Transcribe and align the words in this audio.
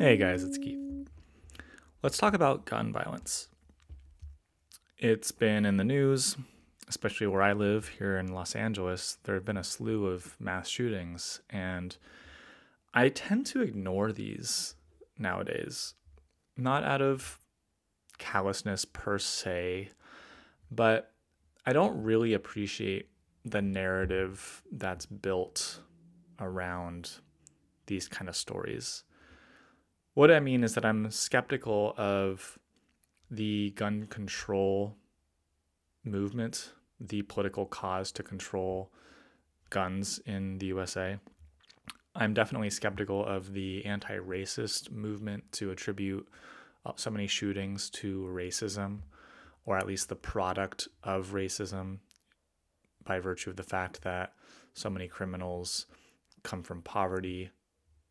Hey 0.00 0.16
guys, 0.16 0.44
it's 0.44 0.58
Keith. 0.58 0.78
Let's 2.04 2.18
talk 2.18 2.32
about 2.32 2.64
gun 2.64 2.92
violence. 2.92 3.48
It's 4.96 5.32
been 5.32 5.66
in 5.66 5.76
the 5.76 5.82
news, 5.82 6.36
especially 6.86 7.26
where 7.26 7.42
I 7.42 7.52
live 7.52 7.88
here 7.88 8.16
in 8.16 8.32
Los 8.32 8.54
Angeles. 8.54 9.18
There 9.24 9.34
have 9.34 9.44
been 9.44 9.56
a 9.56 9.64
slew 9.64 10.06
of 10.06 10.36
mass 10.38 10.68
shootings, 10.68 11.40
and 11.50 11.96
I 12.94 13.08
tend 13.08 13.46
to 13.46 13.60
ignore 13.60 14.12
these 14.12 14.76
nowadays. 15.18 15.94
Not 16.56 16.84
out 16.84 17.02
of 17.02 17.40
callousness 18.18 18.84
per 18.84 19.18
se, 19.18 19.88
but 20.70 21.10
I 21.66 21.72
don't 21.72 22.04
really 22.04 22.34
appreciate 22.34 23.08
the 23.44 23.62
narrative 23.62 24.62
that's 24.70 25.06
built 25.06 25.80
around 26.38 27.14
these 27.86 28.06
kind 28.06 28.28
of 28.28 28.36
stories. 28.36 29.02
What 30.18 30.32
I 30.32 30.40
mean 30.40 30.64
is 30.64 30.74
that 30.74 30.84
I'm 30.84 31.12
skeptical 31.12 31.94
of 31.96 32.58
the 33.30 33.70
gun 33.76 34.08
control 34.08 34.96
movement, 36.02 36.72
the 36.98 37.22
political 37.22 37.66
cause 37.66 38.10
to 38.10 38.24
control 38.24 38.90
guns 39.70 40.18
in 40.26 40.58
the 40.58 40.66
USA. 40.66 41.18
I'm 42.16 42.34
definitely 42.34 42.68
skeptical 42.70 43.24
of 43.24 43.52
the 43.52 43.84
anti 43.84 44.16
racist 44.16 44.90
movement 44.90 45.52
to 45.52 45.70
attribute 45.70 46.28
uh, 46.84 46.94
so 46.96 47.12
many 47.12 47.28
shootings 47.28 47.88
to 47.90 48.22
racism, 48.22 49.02
or 49.66 49.78
at 49.78 49.86
least 49.86 50.08
the 50.08 50.16
product 50.16 50.88
of 51.04 51.28
racism, 51.28 51.98
by 53.04 53.20
virtue 53.20 53.50
of 53.50 53.56
the 53.56 53.62
fact 53.62 54.02
that 54.02 54.32
so 54.74 54.90
many 54.90 55.06
criminals 55.06 55.86
come 56.42 56.64
from 56.64 56.82
poverty 56.82 57.50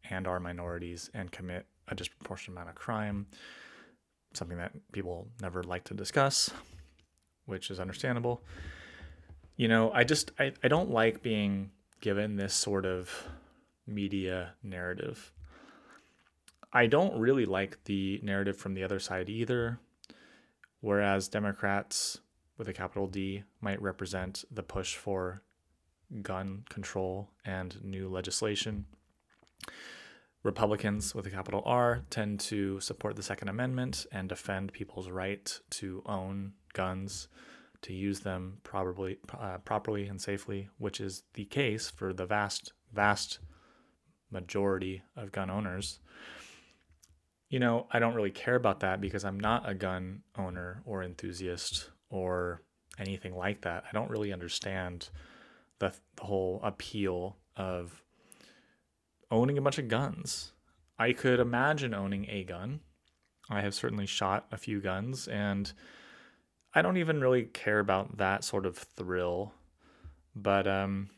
and 0.10 0.26
are 0.26 0.40
minorities 0.40 1.10
and 1.14 1.34
commit 1.34 1.66
a 1.88 1.96
disproportionate 1.96 2.58
amount 2.58 2.70
of 2.70 2.76
crime, 2.76 3.28
something 4.34 4.58
that 4.58 4.72
people 4.92 5.28
never 5.42 5.64
like 5.64 5.84
to 5.86 5.94
discuss, 5.94 6.50
which 7.46 7.70
is 7.72 7.80
understandable. 7.80 8.44
You 9.56 9.68
know, 9.68 9.92
I 9.92 10.04
just 10.04 10.32
I, 10.40 10.54
I 10.64 10.68
don't 10.68 10.92
like 10.92 11.22
being 11.22 11.72
given 12.02 12.36
this 12.36 12.54
sort 12.54 12.86
of 12.86 13.28
media 13.88 14.54
narrative. 14.62 15.32
I 16.72 16.88
don't 16.88 17.20
really 17.20 17.46
like 17.46 17.84
the 17.86 18.20
narrative 18.22 18.58
from 18.58 18.74
the 18.74 18.84
other 18.84 19.00
side 19.00 19.30
either. 19.30 19.80
Whereas 20.82 21.28
Democrats 21.28 22.20
with 22.58 22.68
a 22.68 22.74
capital 22.74 23.08
D 23.08 23.44
might 23.62 23.82
represent 23.82 24.44
the 24.52 24.64
push 24.64 24.96
for 24.96 25.42
gun 26.22 26.64
control 26.70 27.30
and 27.46 27.84
new 27.84 28.10
legislation. 28.10 28.86
Republicans 30.48 31.14
with 31.14 31.28
a 31.28 31.30
capital 31.30 31.62
R 31.66 32.04
tend 32.10 32.40
to 32.40 32.80
support 32.80 33.18
the 33.18 33.22
Second 33.22 33.50
Amendment 33.50 34.06
and 34.14 34.30
defend 34.30 34.72
people's 34.72 35.10
right 35.10 35.60
to 35.72 36.02
own 36.06 36.54
guns, 36.72 37.28
to 37.82 37.94
use 37.94 38.22
them 38.22 38.60
properly, 38.64 39.18
uh, 39.38 39.58
properly 39.58 40.08
and 40.08 40.22
safely, 40.22 40.70
which 40.78 41.02
is 41.02 41.24
the 41.34 41.44
case 41.44 41.90
for 41.90 42.14
the 42.14 42.26
vast, 42.26 42.72
vast 42.94 43.40
majority 44.32 45.04
of 45.18 45.34
gun 45.34 45.50
owners. 45.50 46.00
You 47.50 47.60
know, 47.60 47.88
I 47.92 48.00
don't 48.00 48.16
really 48.16 48.32
care 48.32 48.56
about 48.56 48.80
that 48.80 49.02
because 49.02 49.26
I'm 49.26 49.40
not 49.40 49.70
a 49.70 49.76
gun 49.76 50.22
owner 50.38 50.82
or 50.86 51.04
enthusiast 51.04 51.90
or 52.10 52.62
anything 52.98 53.36
like 53.36 53.64
that. 53.64 53.84
I 53.84 53.94
don't 53.94 54.10
really 54.10 54.32
understand 54.32 55.10
the, 55.80 55.94
the 56.16 56.24
whole 56.24 56.62
appeal 56.64 57.36
of 57.58 58.02
owning 59.32 59.58
a 59.58 59.62
bunch 59.62 59.78
of 59.78 59.88
guns. 59.88 60.52
I 61.00 61.14
could 61.14 61.40
imagine 61.40 61.94
owning 61.94 62.26
a 62.30 62.44
gun. 62.44 62.82
I 63.50 63.62
have 63.62 63.74
certainly 63.74 64.06
shot 64.06 64.46
a 64.52 64.58
few 64.58 64.82
guns, 64.82 65.28
and 65.28 65.72
I 66.74 66.82
don't 66.82 66.98
even 66.98 67.22
really 67.22 67.44
care 67.44 67.80
about 67.80 68.18
that 68.18 68.44
sort 68.44 68.66
of 68.66 68.78
thrill. 68.78 69.54
But, 70.36 70.68
um, 70.68 71.10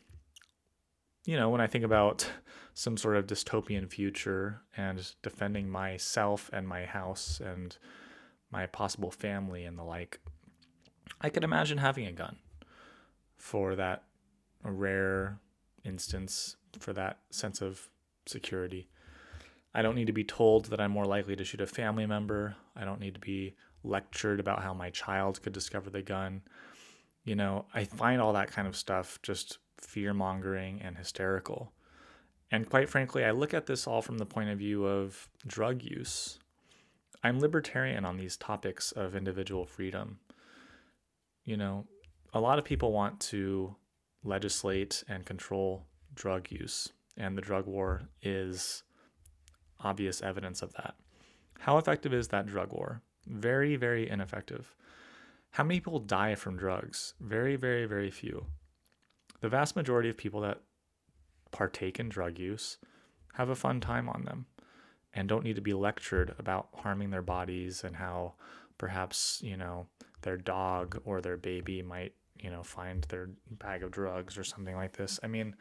you 1.24 1.36
know, 1.36 1.48
when 1.50 1.60
I 1.60 1.66
think 1.66 1.84
about 1.84 2.30
some 2.74 2.96
sort 2.96 3.16
of 3.16 3.26
dystopian 3.26 3.90
future 3.90 4.62
and 4.76 5.12
defending 5.22 5.68
myself 5.68 6.50
and 6.52 6.68
my 6.68 6.84
house 6.84 7.40
and 7.44 7.76
my 8.50 8.66
possible 8.66 9.10
family 9.10 9.64
and 9.64 9.78
the 9.78 9.84
like, 9.84 10.20
I 11.20 11.28
could 11.28 11.44
imagine 11.44 11.78
having 11.78 12.06
a 12.06 12.12
gun 12.12 12.36
for 13.36 13.74
that 13.76 14.04
rare 14.62 15.38
instance, 15.84 16.56
for 16.78 16.92
that 16.92 17.18
sense 17.30 17.60
of 17.60 17.88
security. 18.26 18.88
I 19.74 19.82
don't 19.82 19.94
need 19.94 20.08
to 20.08 20.12
be 20.12 20.24
told 20.24 20.66
that 20.66 20.80
I'm 20.80 20.90
more 20.90 21.06
likely 21.06 21.36
to 21.36 21.44
shoot 21.44 21.60
a 21.60 21.66
family 21.66 22.06
member. 22.06 22.56
I 22.74 22.84
don't 22.84 23.00
need 23.00 23.14
to 23.14 23.20
be 23.20 23.54
lectured 23.84 24.40
about 24.40 24.62
how 24.62 24.74
my 24.74 24.90
child 24.90 25.42
could 25.42 25.52
discover 25.52 25.90
the 25.90 26.02
gun. 26.02 26.42
You 27.24 27.36
know, 27.36 27.66
I 27.72 27.84
find 27.84 28.20
all 28.20 28.32
that 28.32 28.50
kind 28.50 28.66
of 28.66 28.76
stuff 28.76 29.20
just 29.22 29.58
fear 29.78 30.12
mongering 30.12 30.80
and 30.82 30.96
hysterical. 30.96 31.72
And 32.50 32.68
quite 32.68 32.88
frankly, 32.88 33.24
I 33.24 33.30
look 33.30 33.54
at 33.54 33.66
this 33.66 33.86
all 33.86 34.02
from 34.02 34.18
the 34.18 34.26
point 34.26 34.50
of 34.50 34.58
view 34.58 34.84
of 34.84 35.28
drug 35.46 35.82
use. 35.82 36.38
I'm 37.22 37.38
libertarian 37.38 38.04
on 38.04 38.16
these 38.16 38.36
topics 38.36 38.92
of 38.92 39.14
individual 39.14 39.66
freedom. 39.66 40.18
You 41.44 41.56
know, 41.56 41.86
a 42.32 42.40
lot 42.40 42.58
of 42.58 42.64
people 42.64 42.92
want 42.92 43.20
to 43.20 43.76
legislate 44.24 45.04
and 45.08 45.24
control 45.24 45.86
drug 46.14 46.50
use 46.50 46.92
and 47.20 47.36
the 47.36 47.42
drug 47.42 47.66
war 47.66 48.02
is 48.22 48.82
obvious 49.80 50.22
evidence 50.22 50.62
of 50.62 50.72
that. 50.72 50.94
How 51.60 51.76
effective 51.76 52.14
is 52.14 52.28
that 52.28 52.46
drug 52.46 52.72
war? 52.72 53.02
Very, 53.26 53.76
very 53.76 54.08
ineffective. 54.08 54.74
How 55.50 55.64
many 55.64 55.80
people 55.80 55.98
die 55.98 56.34
from 56.34 56.56
drugs? 56.56 57.14
Very, 57.20 57.56
very, 57.56 57.84
very 57.84 58.10
few. 58.10 58.46
The 59.40 59.48
vast 59.48 59.76
majority 59.76 60.08
of 60.08 60.16
people 60.16 60.40
that 60.40 60.62
partake 61.50 62.00
in 62.00 62.08
drug 62.08 62.38
use 62.38 62.78
have 63.34 63.50
a 63.50 63.54
fun 63.54 63.80
time 63.80 64.08
on 64.08 64.24
them 64.24 64.46
and 65.12 65.28
don't 65.28 65.44
need 65.44 65.56
to 65.56 65.62
be 65.62 65.74
lectured 65.74 66.34
about 66.38 66.68
harming 66.74 67.10
their 67.10 67.22
bodies 67.22 67.84
and 67.84 67.96
how 67.96 68.34
perhaps, 68.78 69.40
you 69.42 69.56
know, 69.56 69.86
their 70.22 70.36
dog 70.36 71.00
or 71.04 71.20
their 71.20 71.36
baby 71.36 71.82
might, 71.82 72.14
you 72.38 72.50
know, 72.50 72.62
find 72.62 73.04
their 73.04 73.28
bag 73.50 73.82
of 73.82 73.90
drugs 73.90 74.38
or 74.38 74.44
something 74.44 74.76
like 74.76 74.92
this. 74.92 75.20
I 75.22 75.26
mean, 75.26 75.56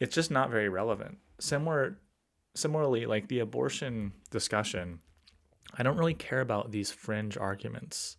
it's 0.00 0.14
just 0.14 0.30
not 0.30 0.50
very 0.50 0.68
relevant. 0.68 1.18
Similar 1.38 1.98
similarly, 2.54 3.06
like 3.06 3.28
the 3.28 3.40
abortion 3.40 4.12
discussion, 4.30 5.00
I 5.76 5.82
don't 5.82 5.98
really 5.98 6.14
care 6.14 6.40
about 6.40 6.72
these 6.72 6.90
fringe 6.90 7.36
arguments. 7.36 8.16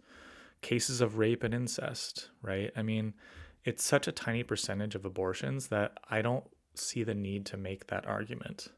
Cases 0.62 1.02
of 1.02 1.18
rape 1.18 1.44
and 1.44 1.54
incest, 1.54 2.30
right? 2.42 2.72
I 2.76 2.82
mean, 2.82 3.14
it's 3.64 3.84
such 3.84 4.08
a 4.08 4.12
tiny 4.12 4.44
percentage 4.44 4.96
of 4.96 5.06
abortions 5.06 5.68
that 5.68 5.98
I 6.10 6.22
don't 6.22 6.46
see 6.76 7.04
the 7.04 7.14
need 7.14 7.46
to 7.48 7.58
make 7.58 7.88
that 7.88 8.06
argument. 8.06 8.70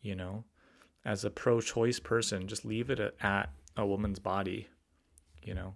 You 0.00 0.16
know, 0.16 0.44
as 1.04 1.24
a 1.24 1.30
pro 1.30 1.60
choice 1.60 2.00
person, 2.00 2.48
just 2.48 2.64
leave 2.64 2.90
it 2.90 3.00
at 3.20 3.50
a 3.76 3.86
woman's 3.86 4.18
body, 4.18 4.68
you 5.42 5.54
know, 5.54 5.74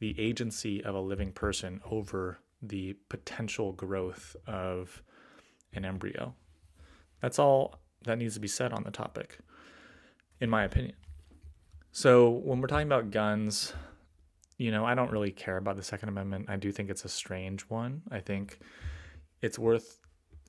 the 0.00 0.18
agency 0.18 0.82
of 0.82 0.94
a 0.94 1.00
living 1.00 1.32
person 1.32 1.80
over 1.90 2.40
the 2.60 2.94
potential 3.08 3.72
growth 3.72 4.36
of 4.46 5.02
an 5.74 5.84
embryo. 5.84 6.34
That's 7.20 7.38
all 7.38 7.76
that 8.04 8.18
needs 8.18 8.34
to 8.34 8.40
be 8.40 8.48
said 8.48 8.72
on 8.72 8.84
the 8.84 8.90
topic, 8.90 9.38
in 10.40 10.48
my 10.48 10.64
opinion. 10.64 10.94
So 11.90 12.30
when 12.30 12.60
we're 12.60 12.68
talking 12.68 12.86
about 12.86 13.10
guns, 13.10 13.72
you 14.56 14.70
know, 14.70 14.84
I 14.84 14.94
don't 14.94 15.10
really 15.10 15.30
care 15.30 15.56
about 15.56 15.76
the 15.76 15.82
Second 15.82 16.08
Amendment. 16.10 16.46
I 16.48 16.56
do 16.56 16.72
think 16.72 16.90
it's 16.90 17.04
a 17.04 17.08
strange 17.08 17.62
one. 17.62 18.02
I 18.10 18.20
think 18.20 18.58
it's 19.40 19.58
worth 19.58 20.00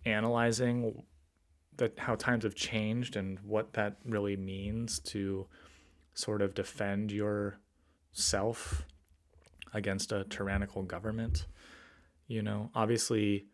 analyzing 0.06 1.04
that 1.78 1.98
how 1.98 2.16
times 2.16 2.44
have 2.44 2.56
changed 2.56 3.16
and 3.16 3.40
what 3.40 3.74
that 3.74 3.98
really 4.06 4.36
means 4.36 5.00
to 5.00 5.48
sort 6.14 6.42
of 6.42 6.54
defend 6.54 7.12
yourself 7.12 8.86
against 9.74 10.12
a 10.12 10.26
tyrannical 10.26 10.84
government. 10.84 11.46
You 12.28 12.42
know, 12.42 12.70
obviously 12.76 13.46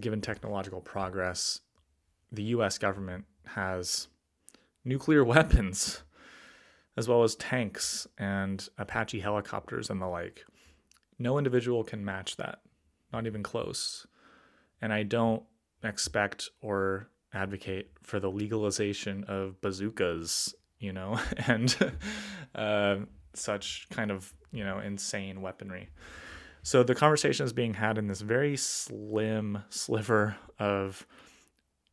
given 0.00 0.20
technological 0.20 0.80
progress, 0.80 1.60
the 2.32 2.42
US 2.44 2.78
government 2.78 3.24
has 3.46 4.08
nuclear 4.84 5.24
weapons 5.34 6.02
as 6.96 7.08
well 7.08 7.22
as 7.22 7.34
tanks 7.34 8.06
and 8.18 8.68
Apache 8.78 9.20
helicopters 9.20 9.90
and 9.90 10.00
the 10.00 10.06
like. 10.06 10.44
No 11.18 11.38
individual 11.38 11.84
can 11.84 12.04
match 12.04 12.36
that, 12.36 12.60
not 13.12 13.26
even 13.26 13.42
close. 13.42 14.06
And 14.80 14.92
I 14.92 15.02
don't 15.02 15.42
expect 15.82 16.50
or 16.60 17.08
advocate 17.32 17.90
for 18.02 18.20
the 18.20 18.30
legalization 18.30 19.24
of 19.24 19.60
bazookas, 19.60 20.54
you 20.78 20.92
know, 20.92 21.18
and 21.46 21.76
uh, 22.54 22.96
such 23.34 23.88
kind 23.90 24.10
of, 24.10 24.32
you 24.52 24.64
know, 24.64 24.78
insane 24.78 25.40
weaponry. 25.40 25.88
So 26.64 26.82
the 26.82 26.94
conversation 26.94 27.44
is 27.44 27.52
being 27.52 27.74
had 27.74 27.98
in 27.98 28.06
this 28.06 28.22
very 28.22 28.56
slim 28.56 29.64
sliver 29.68 30.36
of 30.58 31.06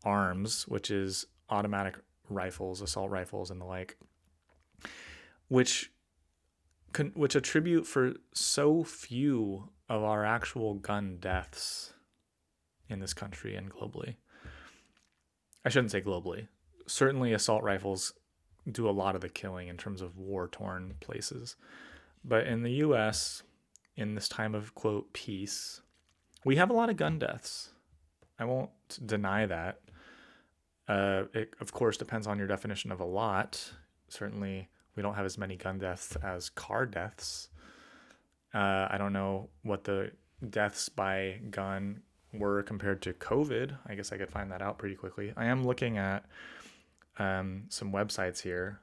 arms, 0.06 0.66
which 0.66 0.90
is 0.90 1.26
automatic 1.50 1.98
rifles, 2.30 2.82
assault 2.82 3.12
rifles, 3.12 3.52
and 3.52 3.60
the 3.60 3.66
like, 3.66 3.98
which 5.50 5.92
which 7.16 7.36
attribute 7.36 7.86
for 7.86 8.14
so 8.34 8.86
few 8.86 9.70
of 9.90 10.04
our 10.04 10.24
actual 10.24 10.76
gun 10.76 11.18
deaths 11.20 11.94
in 12.88 13.02
this 13.02 13.14
country 13.14 13.58
and 13.58 13.74
globally. 13.74 14.16
I 15.66 15.70
shouldn't 15.70 15.92
say 15.92 16.02
globally. 16.02 16.48
Certainly, 16.88 17.34
assault 17.34 17.64
rifles 17.64 18.14
do 18.72 18.88
a 18.88 18.92
lot 18.92 19.16
of 19.16 19.22
the 19.22 19.28
killing 19.28 19.68
in 19.68 19.76
terms 19.76 20.02
of 20.02 20.18
war 20.18 20.48
torn 20.48 20.96
places. 21.02 21.58
But 22.24 22.48
in 22.48 22.64
the 22.64 22.72
US, 22.86 23.44
in 23.96 24.16
this 24.16 24.30
time 24.30 24.56
of 24.56 24.74
quote 24.76 25.14
peace, 25.14 25.82
we 26.44 26.56
have 26.56 26.70
a 26.70 26.74
lot 26.74 26.90
of 26.90 26.98
gun 26.98 27.20
deaths. 27.20 27.70
I 28.40 28.46
won't 28.46 28.72
deny 29.06 29.46
that. 29.46 29.80
Uh, 30.88 31.24
it, 31.34 31.54
of 31.60 31.72
course, 31.72 31.98
depends 31.98 32.28
on 32.28 32.38
your 32.38 32.48
definition 32.48 32.92
of 32.92 33.00
a 33.00 33.06
lot. 33.06 33.72
Certainly, 34.10 34.70
we 34.96 35.04
don't 35.04 35.14
have 35.14 35.26
as 35.26 35.38
many 35.38 35.56
gun 35.56 35.78
deaths 35.78 36.16
as 36.24 36.50
car 36.50 36.86
deaths. 36.86 37.50
Uh, 38.54 38.88
I 38.90 38.98
don't 38.98 39.14
know 39.14 39.50
what 39.64 39.84
the 39.84 40.12
deaths 40.50 40.90
by 40.90 41.40
gun 41.50 42.02
were 42.34 42.64
compared 42.64 43.02
to 43.04 43.14
COVID. 43.14 43.78
I 43.86 43.96
guess 43.96 44.12
I 44.12 44.18
could 44.18 44.30
find 44.32 44.52
that 44.52 44.62
out 44.62 44.78
pretty 44.78 44.96
quickly. 44.96 45.34
I 45.38 45.46
am 45.46 45.64
looking 45.64 45.98
at 45.98 46.26
um, 47.20 47.64
some 47.70 47.92
websites 47.92 48.42
here. 48.42 48.80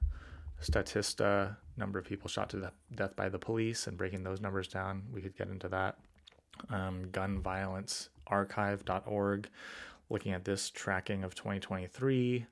Statista, 0.62 1.56
number 1.78 1.98
of 1.98 2.04
people 2.04 2.28
shot 2.28 2.50
to 2.50 2.70
death 2.94 3.16
by 3.16 3.28
the 3.28 3.38
police, 3.38 3.86
and 3.86 3.96
breaking 3.96 4.25
those 4.25 4.40
numbers 4.40 4.69
down. 4.69 5.02
We 5.12 5.20
could 5.20 5.36
get 5.36 5.48
into 5.48 5.69
that. 5.69 5.98
Um, 6.70 7.04
gunviolencearchive.org, 7.12 9.48
looking 10.10 10.32
at 10.32 10.44
this 10.44 10.70
tracking 10.70 11.25
of 11.25 11.34
2023. 11.34 12.46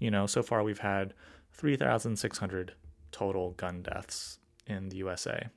You 0.00 0.10
know, 0.10 0.26
so 0.26 0.42
far 0.42 0.62
we've 0.62 0.80
had 0.80 1.14
3,600 1.52 2.74
total 3.12 3.52
gun 3.52 3.82
deaths 3.82 4.38
in 4.66 4.88
the 4.88 4.96
USA, 4.96 5.48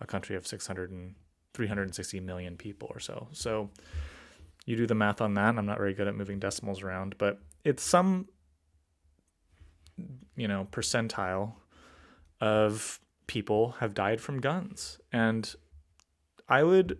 a 0.00 0.06
country 0.06 0.36
of 0.36 0.46
600 0.46 0.90
and 0.90 1.14
360 1.54 2.20
million 2.20 2.56
people 2.56 2.88
or 2.92 3.00
so. 3.00 3.28
So 3.32 3.70
you 4.66 4.76
do 4.76 4.86
the 4.86 4.94
math 4.94 5.20
on 5.20 5.34
that. 5.34 5.56
I'm 5.56 5.66
not 5.66 5.78
very 5.78 5.94
good 5.94 6.06
at 6.06 6.14
moving 6.14 6.38
decimals 6.38 6.82
around, 6.82 7.16
but 7.16 7.40
it's 7.64 7.82
some 7.82 8.28
you 10.36 10.46
know 10.46 10.68
percentile 10.70 11.54
of 12.40 13.00
people 13.26 13.76
have 13.80 13.94
died 13.94 14.20
from 14.20 14.40
guns. 14.40 15.00
And 15.12 15.54
I 16.48 16.62
would 16.62 16.98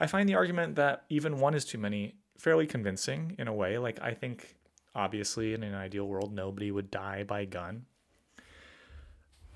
I 0.00 0.06
find 0.06 0.28
the 0.28 0.34
argument 0.34 0.74
that 0.76 1.04
even 1.08 1.38
one 1.38 1.54
is 1.54 1.64
too 1.64 1.78
many 1.78 2.16
fairly 2.38 2.66
convincing 2.66 3.36
in 3.38 3.48
a 3.48 3.54
way. 3.54 3.78
Like 3.78 4.00
I 4.02 4.12
think 4.12 4.56
obviously 4.94 5.54
in 5.54 5.62
an 5.62 5.74
ideal 5.74 6.06
world 6.06 6.32
nobody 6.32 6.70
would 6.70 6.90
die 6.90 7.22
by 7.24 7.44
gun. 7.44 7.86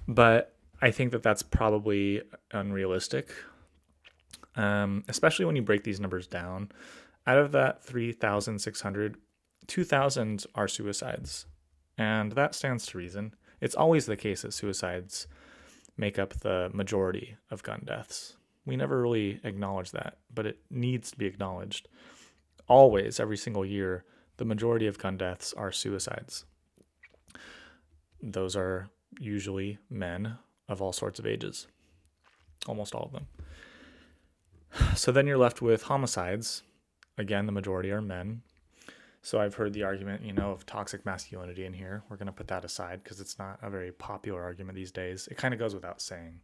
But 0.06 0.54
I 0.80 0.90
think 0.90 1.12
that 1.12 1.22
that's 1.22 1.42
probably 1.42 2.22
unrealistic. 2.52 3.34
Um, 4.56 5.04
especially 5.08 5.44
when 5.44 5.56
you 5.56 5.62
break 5.62 5.84
these 5.84 6.00
numbers 6.00 6.26
down. 6.26 6.72
Out 7.26 7.38
of 7.38 7.52
that 7.52 7.84
3,600, 7.84 9.16
2,000 9.66 10.46
are 10.54 10.66
suicides. 10.66 11.46
And 11.96 12.32
that 12.32 12.54
stands 12.54 12.86
to 12.86 12.98
reason. 12.98 13.34
It's 13.60 13.74
always 13.74 14.06
the 14.06 14.16
case 14.16 14.42
that 14.42 14.52
suicides 14.52 15.26
make 15.96 16.18
up 16.18 16.34
the 16.34 16.70
majority 16.72 17.36
of 17.50 17.62
gun 17.62 17.82
deaths. 17.84 18.36
We 18.64 18.76
never 18.76 19.00
really 19.00 19.40
acknowledge 19.44 19.90
that, 19.92 20.18
but 20.32 20.46
it 20.46 20.58
needs 20.70 21.10
to 21.10 21.18
be 21.18 21.26
acknowledged. 21.26 21.88
Always, 22.68 23.18
every 23.18 23.36
single 23.36 23.64
year, 23.64 24.04
the 24.36 24.44
majority 24.44 24.86
of 24.86 24.98
gun 24.98 25.16
deaths 25.16 25.52
are 25.54 25.72
suicides. 25.72 26.44
Those 28.22 28.54
are 28.54 28.90
usually 29.18 29.78
men 29.88 30.38
of 30.68 30.82
all 30.82 30.92
sorts 30.92 31.18
of 31.18 31.26
ages, 31.26 31.66
almost 32.66 32.94
all 32.94 33.04
of 33.04 33.12
them. 33.12 33.26
So 34.94 35.10
then 35.12 35.26
you're 35.26 35.38
left 35.38 35.62
with 35.62 35.84
homicides, 35.84 36.62
Again, 37.18 37.46
the 37.46 37.52
majority 37.52 37.90
are 37.90 38.00
men. 38.00 38.42
So 39.28 39.38
I've 39.38 39.56
heard 39.56 39.74
the 39.74 39.82
argument, 39.82 40.22
you 40.22 40.32
know, 40.32 40.52
of 40.52 40.64
toxic 40.64 41.04
masculinity 41.04 41.66
in 41.66 41.74
here. 41.74 42.02
We're 42.08 42.16
going 42.16 42.28
to 42.28 42.32
put 42.32 42.48
that 42.48 42.64
aside 42.64 43.04
because 43.04 43.20
it's 43.20 43.38
not 43.38 43.58
a 43.60 43.68
very 43.68 43.92
popular 43.92 44.42
argument 44.42 44.74
these 44.74 44.90
days. 44.90 45.28
It 45.30 45.36
kind 45.36 45.52
of 45.52 45.60
goes 45.60 45.74
without 45.74 46.00
saying 46.00 46.40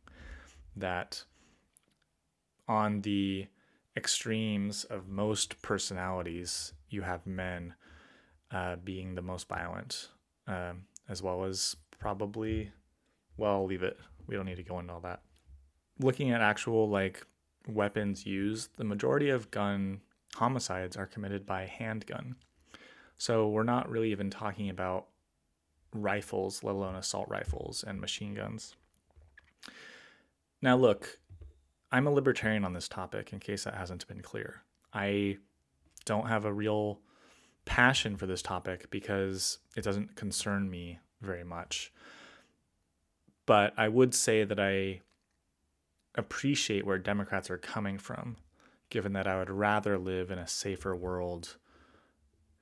that 0.76 1.24
on 2.68 3.00
the 3.00 3.46
extremes 3.96 4.84
of 4.84 5.08
most 5.08 5.62
personalities, 5.62 6.74
you 6.90 7.00
have 7.00 7.26
men 7.26 7.74
uh, 8.50 8.76
being 8.76 9.14
the 9.14 9.22
most 9.22 9.48
violent, 9.48 10.10
um, 10.46 10.82
as 11.08 11.22
well 11.22 11.44
as 11.44 11.76
probably, 11.98 12.70
well, 13.38 13.52
I'll 13.52 13.64
leave 13.64 13.82
it. 13.82 13.98
We 14.26 14.36
don't 14.36 14.44
need 14.44 14.56
to 14.56 14.62
go 14.62 14.78
into 14.78 14.92
all 14.92 15.00
that. 15.00 15.22
Looking 16.00 16.32
at 16.32 16.42
actual 16.42 16.90
like 16.90 17.26
weapons 17.66 18.26
used, 18.26 18.76
the 18.76 18.84
majority 18.84 19.30
of 19.30 19.50
gun 19.50 20.02
homicides 20.34 20.98
are 20.98 21.06
committed 21.06 21.46
by 21.46 21.64
handgun. 21.64 22.36
So 23.18 23.48
we're 23.48 23.62
not 23.62 23.88
really 23.88 24.10
even 24.10 24.30
talking 24.30 24.70
about 24.70 25.06
rifles, 25.92 26.62
let 26.62 26.74
alone 26.74 26.96
assault 26.96 27.28
rifles 27.28 27.84
and 27.86 28.00
machine 28.00 28.34
guns. 28.34 28.74
Now, 30.60 30.76
look, 30.76 31.18
I'm 31.92 32.06
a 32.06 32.10
libertarian 32.10 32.64
on 32.64 32.72
this 32.72 32.88
topic, 32.88 33.32
in 33.32 33.38
case 33.38 33.64
that 33.64 33.74
hasn't 33.74 34.06
been 34.08 34.22
clear. 34.22 34.62
I 34.92 35.38
don't 36.04 36.28
have 36.28 36.44
a 36.44 36.52
real 36.52 37.00
passion 37.64 38.16
for 38.16 38.26
this 38.26 38.42
topic 38.42 38.90
because 38.90 39.58
it 39.76 39.84
doesn't 39.84 40.16
concern 40.16 40.68
me 40.68 40.98
very 41.22 41.44
much. 41.44 41.92
But 43.46 43.74
I 43.76 43.88
would 43.88 44.14
say 44.14 44.44
that 44.44 44.58
I 44.58 45.00
appreciate 46.14 46.86
where 46.86 46.98
Democrats 46.98 47.50
are 47.50 47.58
coming 47.58 47.98
from 47.98 48.36
given 48.90 49.12
that 49.12 49.26
I 49.26 49.38
would 49.38 49.50
rather 49.50 49.98
live 49.98 50.30
in 50.30 50.38
a 50.38 50.46
safer 50.46 50.94
world 50.94 51.56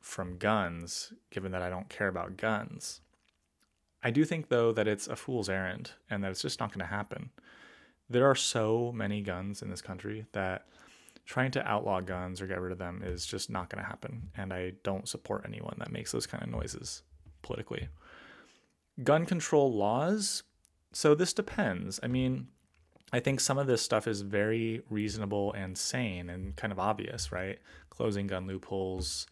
from 0.02 0.36
guns, 0.36 1.12
given 1.30 1.52
that 1.52 1.62
I 1.62 1.70
don't 1.70 1.88
care 1.88 2.08
about 2.08 2.36
guns. 2.36 3.00
I 4.02 4.10
do 4.10 4.24
think, 4.24 4.48
though, 4.48 4.72
that 4.72 4.88
it's 4.88 5.06
a 5.06 5.16
fool's 5.16 5.48
errand 5.48 5.92
and 6.10 6.22
that 6.22 6.30
it's 6.30 6.42
just 6.42 6.60
not 6.60 6.70
going 6.70 6.80
to 6.80 6.94
happen. 6.94 7.30
There 8.10 8.28
are 8.28 8.34
so 8.34 8.92
many 8.94 9.22
guns 9.22 9.62
in 9.62 9.70
this 9.70 9.80
country 9.80 10.26
that 10.32 10.66
trying 11.24 11.52
to 11.52 11.66
outlaw 11.66 12.00
guns 12.00 12.40
or 12.40 12.48
get 12.48 12.60
rid 12.60 12.72
of 12.72 12.78
them 12.78 13.00
is 13.04 13.24
just 13.24 13.48
not 13.48 13.70
going 13.70 13.82
to 13.82 13.88
happen. 13.88 14.30
And 14.36 14.52
I 14.52 14.72
don't 14.82 15.08
support 15.08 15.44
anyone 15.46 15.76
that 15.78 15.92
makes 15.92 16.10
those 16.10 16.26
kind 16.26 16.42
of 16.42 16.50
noises 16.50 17.02
politically. 17.42 17.88
Gun 19.02 19.24
control 19.24 19.72
laws. 19.72 20.42
So 20.92 21.14
this 21.14 21.32
depends. 21.32 22.00
I 22.02 22.08
mean, 22.08 22.48
I 23.12 23.20
think 23.20 23.40
some 23.40 23.56
of 23.56 23.66
this 23.66 23.82
stuff 23.82 24.08
is 24.08 24.22
very 24.22 24.82
reasonable 24.90 25.52
and 25.52 25.78
sane 25.78 26.28
and 26.28 26.56
kind 26.56 26.72
of 26.72 26.78
obvious, 26.78 27.30
right? 27.30 27.58
Closing 27.88 28.26
gun 28.26 28.46
loopholes. 28.46 29.26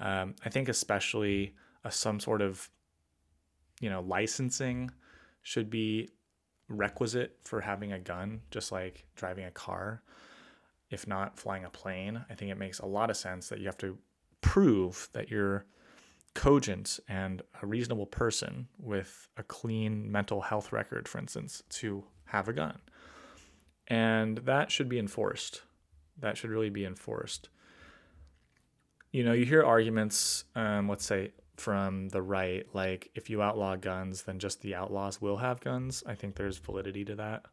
Um, 0.00 0.34
I 0.44 0.50
think 0.50 0.68
especially 0.68 1.54
a, 1.84 1.90
some 1.90 2.20
sort 2.20 2.42
of, 2.42 2.68
you 3.80 3.90
know, 3.90 4.00
licensing 4.00 4.90
should 5.42 5.70
be 5.70 6.10
requisite 6.68 7.38
for 7.42 7.60
having 7.60 7.92
a 7.92 7.98
gun, 7.98 8.40
just 8.50 8.72
like 8.72 9.06
driving 9.14 9.44
a 9.44 9.50
car. 9.50 10.02
If 10.90 11.06
not 11.06 11.38
flying 11.38 11.64
a 11.64 11.70
plane, 11.70 12.24
I 12.30 12.34
think 12.34 12.50
it 12.50 12.58
makes 12.58 12.78
a 12.78 12.86
lot 12.86 13.10
of 13.10 13.16
sense 13.16 13.48
that 13.48 13.58
you 13.58 13.66
have 13.66 13.78
to 13.78 13.98
prove 14.40 15.08
that 15.12 15.30
you're 15.30 15.66
cogent 16.34 17.00
and 17.08 17.42
a 17.62 17.66
reasonable 17.66 18.06
person 18.06 18.68
with 18.78 19.28
a 19.36 19.42
clean 19.42 20.10
mental 20.10 20.40
health 20.40 20.72
record, 20.72 21.08
for 21.08 21.18
instance, 21.18 21.62
to 21.70 22.04
have 22.26 22.48
a 22.48 22.52
gun 22.52 22.78
and 23.88 24.38
that 24.38 24.70
should 24.70 24.88
be 24.88 24.98
enforced. 24.98 25.62
That 26.18 26.36
should 26.36 26.50
really 26.50 26.70
be 26.70 26.84
enforced. 26.84 27.48
You 29.12 29.24
know, 29.24 29.32
you 29.32 29.44
hear 29.44 29.62
arguments, 29.62 30.44
um, 30.54 30.88
let's 30.88 31.04
say 31.04 31.32
from 31.56 32.08
the 32.10 32.20
right, 32.20 32.66
like 32.74 33.10
if 33.14 33.30
you 33.30 33.42
outlaw 33.42 33.76
guns, 33.76 34.22
then 34.22 34.38
just 34.38 34.60
the 34.60 34.74
outlaws 34.74 35.20
will 35.20 35.38
have 35.38 35.60
guns. 35.60 36.04
I 36.06 36.14
think 36.14 36.34
there's 36.34 36.58
validity 36.58 37.04
to 37.06 37.14
that. 37.16 37.46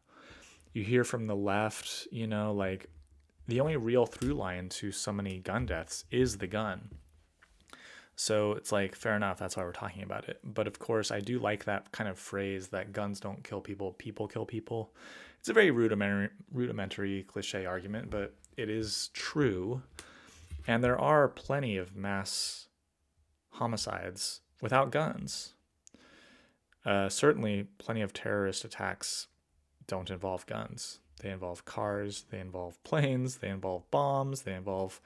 You 0.72 0.82
hear 0.82 1.04
from 1.04 1.26
the 1.26 1.36
left, 1.36 2.06
you 2.10 2.26
know, 2.26 2.52
like 2.52 2.90
the 3.46 3.60
only 3.60 3.76
real 3.76 4.06
through 4.06 4.34
line 4.34 4.68
to 4.70 4.92
so 4.92 5.12
many 5.12 5.38
gun 5.38 5.66
deaths 5.66 6.04
is 6.10 6.38
the 6.38 6.46
gun. 6.46 6.90
So 8.16 8.52
it's 8.52 8.70
like, 8.70 8.94
fair 8.94 9.16
enough, 9.16 9.38
that's 9.38 9.56
why 9.56 9.64
we're 9.64 9.72
talking 9.72 10.02
about 10.02 10.28
it. 10.28 10.38
But 10.44 10.66
of 10.66 10.78
course, 10.78 11.10
I 11.10 11.20
do 11.20 11.38
like 11.38 11.64
that 11.64 11.90
kind 11.92 12.08
of 12.08 12.18
phrase 12.18 12.68
that 12.68 12.92
guns 12.92 13.20
don't 13.20 13.42
kill 13.42 13.60
people, 13.60 13.92
people 13.94 14.28
kill 14.28 14.46
people. 14.46 14.94
It's 15.40 15.48
a 15.48 15.52
very 15.52 15.70
rudimentary, 15.70 16.30
rudimentary 16.52 17.24
cliche 17.24 17.66
argument, 17.66 18.10
but 18.10 18.34
it 18.56 18.70
is 18.70 19.10
true. 19.14 19.82
And 20.66 20.82
there 20.82 20.98
are 20.98 21.28
plenty 21.28 21.76
of 21.76 21.94
mass 21.94 22.68
homicides 23.50 24.40
without 24.60 24.90
guns. 24.90 25.54
Uh, 26.84 27.08
certainly, 27.08 27.66
plenty 27.78 28.02
of 28.02 28.12
terrorist 28.12 28.64
attacks 28.64 29.28
don't 29.86 30.10
involve 30.10 30.46
guns. 30.46 31.00
They 31.20 31.30
involve 31.30 31.64
cars, 31.64 32.24
they 32.30 32.40
involve 32.40 32.82
planes, 32.82 33.36
they 33.36 33.48
involve 33.48 33.90
bombs, 33.90 34.42
they 34.42 34.54
involve 34.54 35.00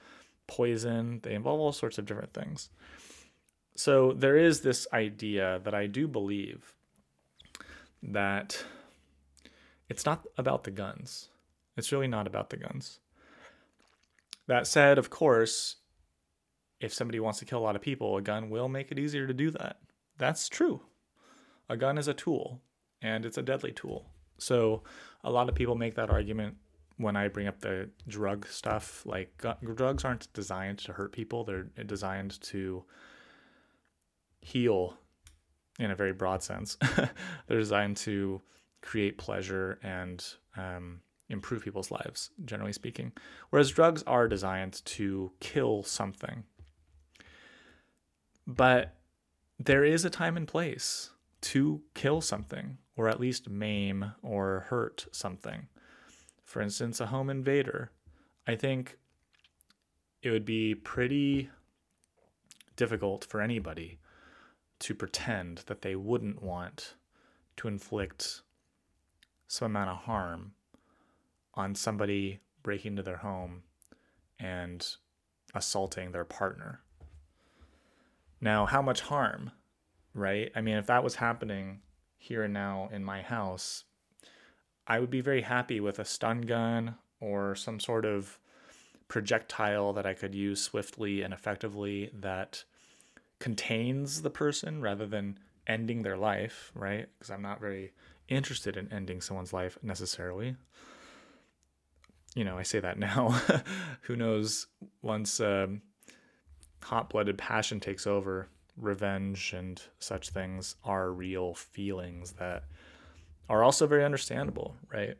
poison, 0.47 1.21
they 1.23 1.35
involve 1.35 1.61
all 1.61 1.73
sorts 1.73 1.99
of 1.99 2.07
different 2.07 2.33
things. 2.33 2.71
So 3.77 4.13
there 4.13 4.37
is 4.37 4.63
this 4.63 4.89
idea 4.93 5.61
that 5.63 5.75
I 5.75 5.87
do 5.87 6.09
believe 6.09 6.75
that 8.03 8.65
it's 9.89 10.05
not 10.05 10.27
about 10.37 10.65
the 10.65 10.71
guns. 10.71 11.29
It's 11.77 11.93
really 11.93 12.09
not 12.09 12.27
about 12.27 12.51
the 12.51 12.57
guns. 12.57 12.99
That 14.49 14.67
said, 14.67 14.99
of 14.99 15.11
course, 15.11 15.77
if 16.81 16.93
somebody 16.93 17.21
wants 17.21 17.39
to 17.39 17.45
kill 17.45 17.59
a 17.59 17.61
lot 17.61 17.77
of 17.77 17.83
people, 17.83 18.17
a 18.17 18.23
gun 18.23 18.51
will 18.51 18.69
make 18.69 18.91
it 18.91 18.99
easier 18.99 19.27
to 19.27 19.35
do 19.35 19.51
that. 19.53 19.79
That's 20.17 20.49
true. 20.49 20.81
A 21.69 21.77
gun 21.77 21.99
is 21.99 22.09
a 22.09 22.15
tool, 22.15 22.63
and 23.03 23.25
it's 23.27 23.39
a 23.39 23.43
deadly 23.43 23.73
tool. 23.73 24.07
So 24.39 24.83
a 25.23 25.31
lot 25.31 25.49
of 25.49 25.55
people 25.55 25.75
make 25.75 25.95
that 25.97 26.11
argument 26.11 26.57
when 26.97 27.15
I 27.15 27.29
bring 27.29 27.47
up 27.47 27.61
the 27.61 27.91
drug 28.09 28.47
stuff. 28.49 29.05
Like, 29.05 29.45
drugs 29.63 30.05
aren't 30.05 30.33
designed 30.33 30.79
to 30.81 30.95
hurt 30.95 31.13
people, 31.13 31.45
they're 31.45 31.65
designed 31.85 32.41
to 32.43 32.85
heal 34.41 34.97
in 35.79 35.91
a 35.91 35.97
very 35.97 36.13
broad 36.13 36.43
sense. 36.43 36.79
they're 37.47 37.59
designed 37.59 37.99
to 37.99 38.41
create 38.81 39.19
pleasure 39.19 39.79
and 39.83 40.25
um, 40.57 41.01
improve 41.29 41.63
people's 41.63 41.91
lives, 41.91 42.31
generally 42.45 42.73
speaking. 42.73 43.13
Whereas 43.51 43.71
drugs 43.71 44.03
are 44.05 44.29
designed 44.29 44.85
to 44.87 45.33
kill 45.41 45.83
something. 45.83 46.45
But 48.47 48.95
there 49.59 49.85
is 49.85 50.05
a 50.05 50.11
time 50.11 50.37
and 50.37 50.49
place 50.49 51.11
to 51.41 51.83
kill 51.95 52.21
something, 52.21 52.79
or 52.97 53.09
at 53.09 53.21
least 53.21 53.49
maim 53.49 54.13
or 54.23 54.67
hurt 54.69 55.07
something. 55.13 55.69
For 56.45 56.63
instance, 56.63 57.01
a 57.01 57.07
home 57.07 57.29
invader. 57.29 57.91
I 58.47 58.57
think 58.57 58.97
it 60.23 60.31
would 60.31 60.47
be 60.47 60.75
pretty 60.75 61.51
difficult 62.77 63.25
for 63.25 63.41
anybody 63.41 63.99
to 64.79 64.95
pretend 64.95 65.59
that 65.67 65.83
they 65.83 65.97
wouldn't 65.97 66.43
want 66.43 66.95
to 67.57 67.69
inflict 67.69 68.43
some 69.49 69.67
amount 69.67 69.91
of 69.91 69.97
harm 69.99 70.53
on 71.59 71.75
somebody 71.75 72.41
breaking 72.63 72.93
into 72.93 73.03
their 73.03 73.19
home 73.19 73.63
and 74.39 74.87
assaulting 75.55 76.13
their 76.13 76.25
partner. 76.25 76.81
Now, 78.41 78.67
how 78.67 78.81
much 78.81 79.01
harm, 79.01 79.51
right? 80.15 80.53
I 80.55 80.61
mean, 80.61 80.77
if 80.77 80.87
that 80.87 81.03
was 81.03 81.17
happening 81.17 81.81
here 82.17 82.45
and 82.45 82.55
now 82.55 82.89
in 82.93 83.05
my 83.05 83.23
house, 83.23 83.85
I 84.87 85.01
would 85.01 85.11
be 85.11 85.21
very 85.21 85.43
happy 85.43 85.81
with 85.81 85.99
a 85.99 86.05
stun 86.05 86.43
gun 86.43 86.95
or 87.21 87.55
some 87.55 87.81
sort 87.81 88.05
of 88.05 88.39
projectile 89.09 89.93
that 89.95 90.07
I 90.07 90.15
could 90.15 90.35
use 90.35 90.63
swiftly 90.63 91.23
and 91.23 91.35
effectively 91.35 92.11
that 92.15 92.65
contains 93.41 94.23
the 94.23 94.31
person 94.31 94.81
rather 94.81 95.07
than 95.07 95.39
ending 95.67 96.03
their 96.03 96.17
life, 96.17 96.71
right? 96.75 97.09
Because 97.19 97.31
I'm 97.31 97.43
not 97.43 97.61
very 97.61 97.93
interested 98.29 98.77
in 98.77 98.93
ending 98.93 99.21
someone's 99.21 99.53
life 99.53 99.79
necessarily. 99.83 100.57
You 102.39 102.45
know, 102.45 102.57
I 102.57 102.63
say 102.63 102.79
that 102.79 103.01
now. 103.01 103.31
Who 104.03 104.15
knows? 104.15 104.69
Once 105.03 105.41
um, 105.41 105.83
hot 106.81 107.11
blooded 107.11 107.37
passion 107.37 107.81
takes 107.81 108.07
over, 108.07 108.47
revenge 108.77 109.53
and 109.57 109.83
such 109.99 110.31
things 110.31 110.77
are 110.85 111.11
real 111.11 111.55
feelings 111.55 112.35
that 112.35 112.63
are 113.49 113.65
also 113.65 113.89
very 113.89 114.05
understandable, 114.05 114.77
right? 114.93 115.17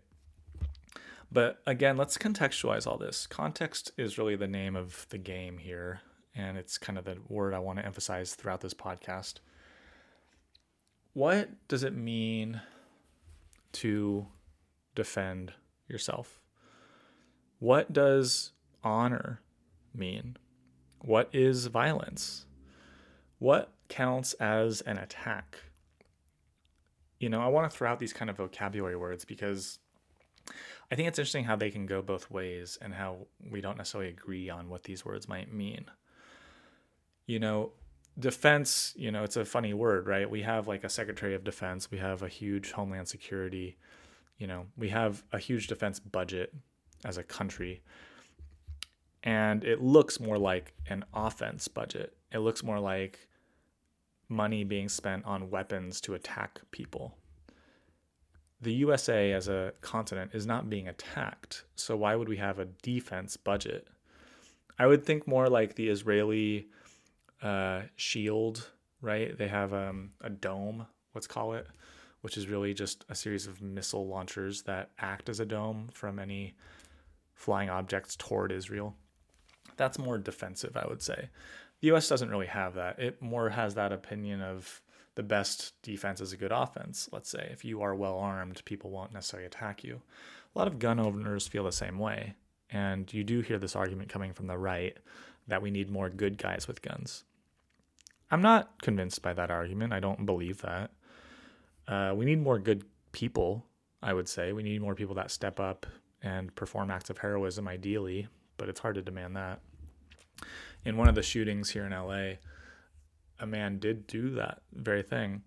But 1.33 1.61
again, 1.67 1.97
let's 1.97 2.17
contextualize 2.17 2.87
all 2.87 2.99
this. 2.99 3.27
Context 3.27 3.91
is 3.97 4.17
really 4.17 4.37
the 4.37 4.47
name 4.47 4.77
of 4.77 5.05
the 5.09 5.19
game 5.19 5.59
here, 5.59 6.03
and 6.37 6.57
it's 6.57 6.79
kind 6.79 7.01
of 7.01 7.05
the 7.05 7.17
word 7.29 7.53
I 7.53 7.59
want 7.59 7.81
to 7.81 7.85
emphasize 7.85 8.37
throughout 8.37 8.61
this 8.61 8.75
podcast. 8.75 9.41
What 11.15 11.51
does 11.67 11.83
it 11.83 11.97
mean 11.97 12.61
to 13.73 14.25
defend 14.95 15.55
yourself? 15.89 16.39
What 17.59 17.93
does 17.93 18.53
honor 18.85 19.41
mean? 19.95 20.37
What 21.01 21.29
is 21.33 21.67
violence? 21.67 22.47
What 23.39 23.73
counts 23.89 24.33
as 24.35 24.81
an 24.83 24.99
attack? 24.99 25.59
You 27.19 27.29
know, 27.29 27.41
I 27.41 27.49
want 27.49 27.71
to 27.71 27.77
throw 27.77 27.91
out 27.91 27.99
these 27.99 28.13
kind 28.13 28.31
of 28.31 28.37
vocabulary 28.37 28.97
words 28.97 29.25
because 29.25 29.79
I 30.91 30.95
think 30.95 31.09
it's 31.09 31.19
interesting 31.19 31.45
how 31.45 31.57
they 31.57 31.71
can 31.71 31.87
go 31.87 32.01
both 32.01 32.31
ways 32.31 32.79
and 32.81 32.95
how 32.95 33.27
we 33.51 33.61
don't 33.61 33.77
necessarily 33.77 34.11
agree 34.11 34.49
on 34.49 34.69
what 34.69 34.85
these 34.85 35.05
words 35.05 35.29
might 35.29 35.53
mean. 35.53 35.87
You 37.27 37.41
know, 37.41 37.73
defense, 38.19 38.95
you 38.97 39.11
know, 39.11 39.25
it's 39.25 39.37
a 39.37 39.45
funny 39.45 39.75
word, 39.75 40.07
right? 40.07 40.31
We 40.31 40.43
have 40.43 40.67
like 40.67 40.85
a 40.85 40.89
Secretary 40.89 41.35
of 41.35 41.45
Defense, 41.45 41.91
we 41.91 41.99
have 41.99 42.23
a 42.23 42.29
huge 42.29 42.73
Homeland 42.73 43.09
Security, 43.09 43.77
you 44.39 44.47
know, 44.47 44.67
we 44.77 44.89
have 44.89 45.25
a 45.33 45.39
huge 45.39 45.67
defense 45.67 45.99
budget 45.99 46.55
as 47.05 47.19
a 47.19 47.23
country. 47.23 47.83
And 49.23 49.65
it 49.65 49.83
looks 49.83 50.21
more 50.21 50.39
like 50.39 50.75
an 50.89 51.05
offense 51.13 51.69
budget. 51.69 52.17
It 52.33 52.39
looks 52.39 52.63
more 52.63 52.81
like 52.81 53.29
money 54.29 54.65
being 54.65 54.89
spent 54.89 55.25
on 55.25 55.51
weapons 55.51 56.01
to 56.03 56.15
attack 56.15 56.61
people. 56.71 57.17
The 58.61 58.73
USA 58.75 59.33
as 59.33 59.49
a 59.49 59.73
continent 59.81 60.33
is 60.35 60.47
not 60.47 60.69
being 60.69 60.89
attacked, 60.89 61.65
so 61.77 61.97
why 61.97 62.17
would 62.17 62.29
we 62.29 62.39
have 62.39 62.59
a 62.59 62.65
defense 62.65 63.37
budget? 63.37 63.87
I 64.79 64.87
would 64.87 65.05
think 65.05 65.27
more 65.27 65.49
like 65.49 65.75
the 65.75 65.89
Israeli 65.89 66.69
uh, 67.41 67.83
shield, 67.97 68.71
right? 69.01 69.37
They 69.37 69.49
have 69.49 69.73
um, 69.73 70.11
a 70.21 70.31
dome, 70.31 70.87
let's 71.15 71.27
call 71.27 71.55
it, 71.55 71.69
which 72.23 72.37
is 72.37 72.49
really 72.49 72.75
just 72.75 73.05
a 73.09 73.15
series 73.15 73.47
of 73.47 73.63
missile 73.63 74.09
launchers 74.09 74.63
that 74.63 74.91
act 74.99 75.29
as 75.29 75.41
a 75.41 75.47
dome 75.47 75.89
from 75.93 76.19
any 76.19 76.55
flying 77.39 77.71
objects 77.71 78.17
toward 78.17 78.51
Israel. 78.51 78.97
That's 79.77 79.97
more 79.97 80.19
defensive, 80.19 80.77
I 80.77 80.89
would 80.89 81.01
say. 81.01 81.29
The 81.81 81.93
US 81.93 82.09
doesn't 82.09 82.31
really 82.31 82.49
have 82.49 82.75
that. 82.75 82.99
It 82.99 83.23
more 83.23 83.51
has 83.51 83.77
that 83.77 83.93
opinion 83.93 84.43
of 84.43 84.83
the 85.15 85.23
best 85.23 85.81
defense 85.83 86.21
is 86.21 86.33
a 86.33 86.37
good 86.37 86.51
offense, 86.51 87.09
let's 87.13 87.31
say. 87.31 87.49
If 87.53 87.65
you 87.65 87.81
are 87.81 87.95
well 87.95 88.19
armed, 88.19 88.65
people 88.65 88.91
won't 88.91 89.13
necessarily 89.13 89.47
attack 89.47 89.85
you. 89.85 90.03
A 90.55 90.59
lot 90.59 90.67
of 90.67 90.81
gun 90.81 90.99
owners 90.99 91.47
feel 91.47 91.63
the 91.63 91.73
same 91.73 91.99
way. 91.99 92.35
And 92.71 93.13
you 93.15 93.23
do 93.23 93.41
hear 93.41 93.59
this 93.59 93.77
argument 93.77 94.09
coming 94.09 94.33
from 94.33 94.49
the 94.49 94.59
right 94.59 94.97
that 95.47 95.63
we 95.63 95.71
need 95.71 95.89
more 95.89 96.11
good 96.11 96.39
guys 96.39 96.67
with 96.67 96.83
guns. 96.83 97.23
I'm 98.33 98.43
not 98.43 98.83
convinced 98.83 99.23
by 99.23 99.33
that 99.35 99.51
argument. 99.51 99.93
I 99.93 100.01
don't 100.01 100.27
believe 100.27 100.61
that. 100.63 100.91
Uh, 101.87 102.15
we 102.17 102.25
need 102.25 102.43
more 102.43 102.59
good 102.59 102.85
people, 103.13 103.65
I 104.03 104.13
would 104.13 104.29
say. 104.29 104.53
We 104.53 104.65
need 104.65 104.83
more 104.83 104.97
people 104.97 105.15
that 105.15 105.31
step 105.31 105.61
up 105.61 105.87
and 106.23 106.55
perform 106.55 106.91
acts 106.91 107.11
of 107.11 107.19
heroism, 107.19 107.69
ideally, 107.69 108.29
but 108.57 108.69
it's 108.69 108.81
hard 108.81 108.97
to 108.97 109.03
demand 109.03 109.37
that. 109.37 109.61
In 110.85 110.97
one 110.97 111.09
of 111.09 111.15
the 111.15 111.23
shootings 111.23 111.71
here 111.71 111.85
in 111.85 111.93
LA, 111.93 112.39
a 113.41 113.47
man 113.47 113.79
did 113.79 114.07
do 114.07 114.31
that 114.31 114.63
very 114.73 115.03
thing 115.03 115.43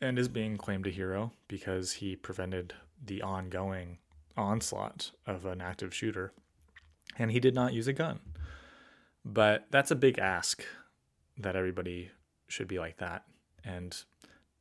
and 0.00 0.18
is 0.18 0.28
being 0.28 0.56
claimed 0.56 0.86
a 0.86 0.90
hero 0.90 1.32
because 1.48 1.92
he 1.92 2.16
prevented 2.16 2.74
the 3.04 3.22
ongoing 3.22 3.98
onslaught 4.36 5.12
of 5.26 5.44
an 5.46 5.60
active 5.60 5.94
shooter. 5.94 6.32
And 7.18 7.30
he 7.30 7.40
did 7.40 7.54
not 7.54 7.72
use 7.72 7.86
a 7.86 7.92
gun. 7.92 8.20
But 9.24 9.66
that's 9.70 9.90
a 9.90 9.96
big 9.96 10.18
ask 10.18 10.64
that 11.38 11.56
everybody 11.56 12.10
should 12.48 12.68
be 12.68 12.78
like 12.78 12.98
that 12.98 13.24
and 13.64 13.96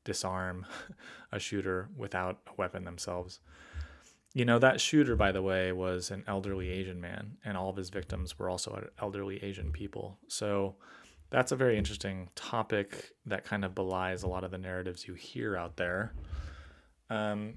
disarm 0.03 0.65
a 1.31 1.39
shooter 1.39 1.89
without 1.95 2.39
a 2.47 2.51
weapon 2.57 2.85
themselves. 2.85 3.39
You 4.33 4.45
know, 4.45 4.57
that 4.59 4.81
shooter, 4.81 5.15
by 5.15 5.31
the 5.31 5.41
way, 5.41 5.71
was 5.71 6.09
an 6.09 6.23
elderly 6.27 6.69
Asian 6.69 6.99
man, 6.99 7.37
and 7.45 7.55
all 7.55 7.69
of 7.69 7.75
his 7.75 7.89
victims 7.89 8.39
were 8.39 8.49
also 8.49 8.89
elderly 8.99 9.43
Asian 9.43 9.71
people. 9.71 10.17
So 10.27 10.75
that's 11.29 11.51
a 11.51 11.55
very 11.55 11.77
interesting 11.77 12.29
topic 12.35 13.11
that 13.25 13.45
kind 13.45 13.63
of 13.63 13.75
belies 13.75 14.23
a 14.23 14.27
lot 14.27 14.43
of 14.43 14.51
the 14.51 14.57
narratives 14.57 15.07
you 15.07 15.13
hear 15.13 15.55
out 15.55 15.77
there. 15.77 16.13
Um, 17.09 17.55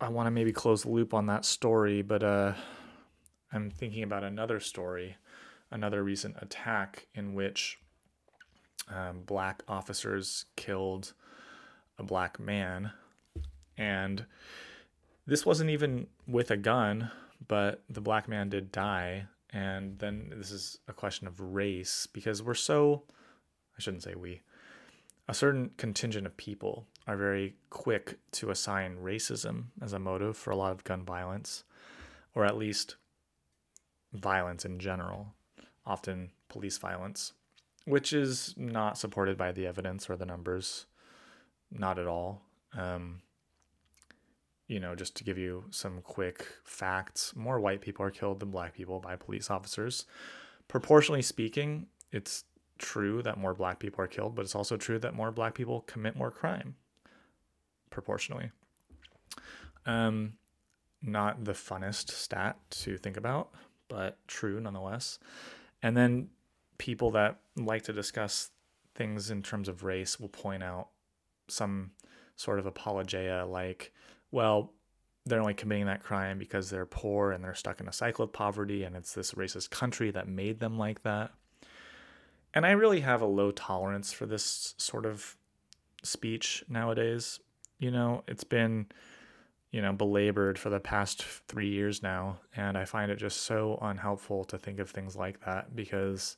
I 0.00 0.08
want 0.08 0.26
to 0.26 0.30
maybe 0.30 0.52
close 0.52 0.82
the 0.82 0.90
loop 0.90 1.14
on 1.14 1.26
that 1.26 1.44
story, 1.44 2.02
but 2.02 2.22
uh, 2.22 2.52
I'm 3.52 3.70
thinking 3.70 4.02
about 4.02 4.24
another 4.24 4.60
story 4.60 5.16
another 5.70 6.02
recent 6.02 6.36
attack 6.40 7.06
in 7.14 7.34
which 7.34 7.78
um, 8.94 9.22
black 9.26 9.62
officers 9.68 10.46
killed 10.56 11.12
a 11.98 12.02
black 12.02 12.40
man. 12.40 12.92
And 13.78 14.26
this 15.26 15.46
wasn't 15.46 15.70
even 15.70 16.08
with 16.26 16.50
a 16.50 16.56
gun, 16.58 17.10
but 17.46 17.82
the 17.88 18.02
black 18.02 18.28
man 18.28 18.50
did 18.50 18.70
die. 18.70 19.26
And 19.50 19.98
then 19.98 20.34
this 20.36 20.50
is 20.50 20.78
a 20.88 20.92
question 20.92 21.26
of 21.26 21.40
race 21.40 22.06
because 22.12 22.42
we're 22.42 22.52
so, 22.54 23.04
I 23.78 23.80
shouldn't 23.80 24.02
say 24.02 24.14
we, 24.14 24.42
a 25.28 25.32
certain 25.32 25.70
contingent 25.78 26.26
of 26.26 26.36
people 26.36 26.86
are 27.06 27.16
very 27.16 27.54
quick 27.70 28.18
to 28.32 28.50
assign 28.50 28.98
racism 28.98 29.66
as 29.80 29.94
a 29.94 29.98
motive 29.98 30.36
for 30.36 30.50
a 30.50 30.56
lot 30.56 30.72
of 30.72 30.84
gun 30.84 31.04
violence, 31.04 31.64
or 32.34 32.44
at 32.44 32.58
least 32.58 32.96
violence 34.12 34.64
in 34.64 34.78
general 34.78 35.34
often 35.86 36.30
police 36.48 36.76
violence. 36.78 37.32
which 37.88 38.12
is 38.12 38.54
not 38.58 38.98
supported 38.98 39.38
by 39.38 39.50
the 39.50 39.66
evidence 39.66 40.10
or 40.10 40.16
the 40.16 40.26
numbers, 40.26 40.84
not 41.70 41.98
at 41.98 42.06
all. 42.06 42.42
Um, 42.76 43.22
you 44.68 44.78
know, 44.78 44.94
just 44.94 45.16
to 45.16 45.24
give 45.24 45.38
you 45.38 45.64
some 45.70 46.02
quick 46.02 46.46
facts, 46.62 47.34
more 47.34 47.58
white 47.58 47.80
people 47.80 48.04
are 48.04 48.10
killed 48.10 48.38
than 48.40 48.50
black 48.50 48.74
people 48.74 49.00
by 49.00 49.16
police 49.16 49.50
officers. 49.50 50.04
Proportionally 50.68 51.22
speaking, 51.22 51.86
it's 52.12 52.44
true 52.78 53.22
that 53.22 53.38
more 53.38 53.54
black 53.54 53.78
people 53.78 54.04
are 54.04 54.08
killed, 54.08 54.34
but 54.34 54.42
it's 54.42 54.54
also 54.54 54.76
true 54.76 54.98
that 54.98 55.14
more 55.14 55.32
black 55.32 55.54
people 55.54 55.80
commit 55.80 56.16
more 56.16 56.30
crime 56.30 56.76
proportionally. 57.90 58.50
Um, 59.86 60.34
not 61.02 61.44
the 61.44 61.52
funnest 61.52 62.10
stat 62.10 62.58
to 62.70 62.98
think 62.98 63.16
about, 63.16 63.50
but 63.88 64.18
true 64.28 64.60
nonetheless. 64.60 65.18
And 65.82 65.96
then 65.96 66.28
people 66.76 67.10
that 67.12 67.40
like 67.56 67.82
to 67.84 67.92
discuss 67.92 68.50
things 68.94 69.30
in 69.30 69.42
terms 69.42 69.68
of 69.68 69.82
race 69.82 70.20
will 70.20 70.28
point 70.28 70.62
out 70.62 70.88
some 71.48 71.92
sort 72.36 72.58
of 72.58 72.66
apologia 72.66 73.46
like, 73.46 73.92
well, 74.30 74.72
they're 75.26 75.40
only 75.40 75.54
committing 75.54 75.86
that 75.86 76.02
crime 76.02 76.38
because 76.38 76.70
they're 76.70 76.86
poor 76.86 77.32
and 77.32 77.44
they're 77.44 77.54
stuck 77.54 77.80
in 77.80 77.88
a 77.88 77.92
cycle 77.92 78.24
of 78.24 78.32
poverty 78.32 78.84
and 78.84 78.96
it's 78.96 79.12
this 79.12 79.32
racist 79.32 79.70
country 79.70 80.10
that 80.10 80.28
made 80.28 80.60
them 80.60 80.78
like 80.78 81.02
that. 81.02 81.32
And 82.54 82.64
I 82.64 82.70
really 82.70 83.00
have 83.00 83.20
a 83.20 83.26
low 83.26 83.50
tolerance 83.50 84.12
for 84.12 84.26
this 84.26 84.74
sort 84.78 85.04
of 85.04 85.36
speech 86.02 86.64
nowadays. 86.68 87.40
You 87.78 87.90
know, 87.90 88.24
it's 88.26 88.44
been, 88.44 88.86
you 89.70 89.82
know, 89.82 89.92
belabored 89.92 90.58
for 90.58 90.70
the 90.70 90.80
past 90.80 91.22
three 91.22 91.68
years 91.68 92.02
now. 92.02 92.40
And 92.56 92.78
I 92.78 92.84
find 92.84 93.10
it 93.10 93.16
just 93.16 93.42
so 93.42 93.78
unhelpful 93.82 94.44
to 94.44 94.58
think 94.58 94.78
of 94.78 94.90
things 94.90 95.14
like 95.14 95.44
that 95.44 95.76
because 95.76 96.36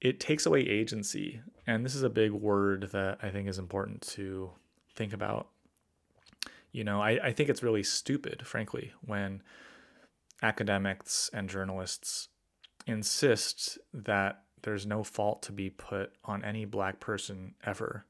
it 0.00 0.18
takes 0.18 0.46
away 0.46 0.60
agency. 0.60 1.40
And 1.66 1.84
this 1.84 1.94
is 1.94 2.02
a 2.02 2.10
big 2.10 2.32
word 2.32 2.90
that 2.92 3.18
I 3.22 3.30
think 3.30 3.48
is 3.48 3.58
important 3.58 4.00
to 4.12 4.50
think 4.94 5.12
about. 5.12 5.48
You 6.74 6.82
know, 6.82 7.00
I, 7.00 7.20
I 7.22 7.32
think 7.32 7.48
it's 7.48 7.62
really 7.62 7.84
stupid, 7.84 8.44
frankly, 8.44 8.92
when 9.00 9.44
academics 10.42 11.30
and 11.32 11.48
journalists 11.48 12.30
insist 12.84 13.78
that 13.92 14.42
there's 14.62 14.84
no 14.84 15.04
fault 15.04 15.40
to 15.42 15.52
be 15.52 15.70
put 15.70 16.14
on 16.24 16.44
any 16.44 16.64
black 16.64 16.98
person 16.98 17.54
ever. 17.64 18.06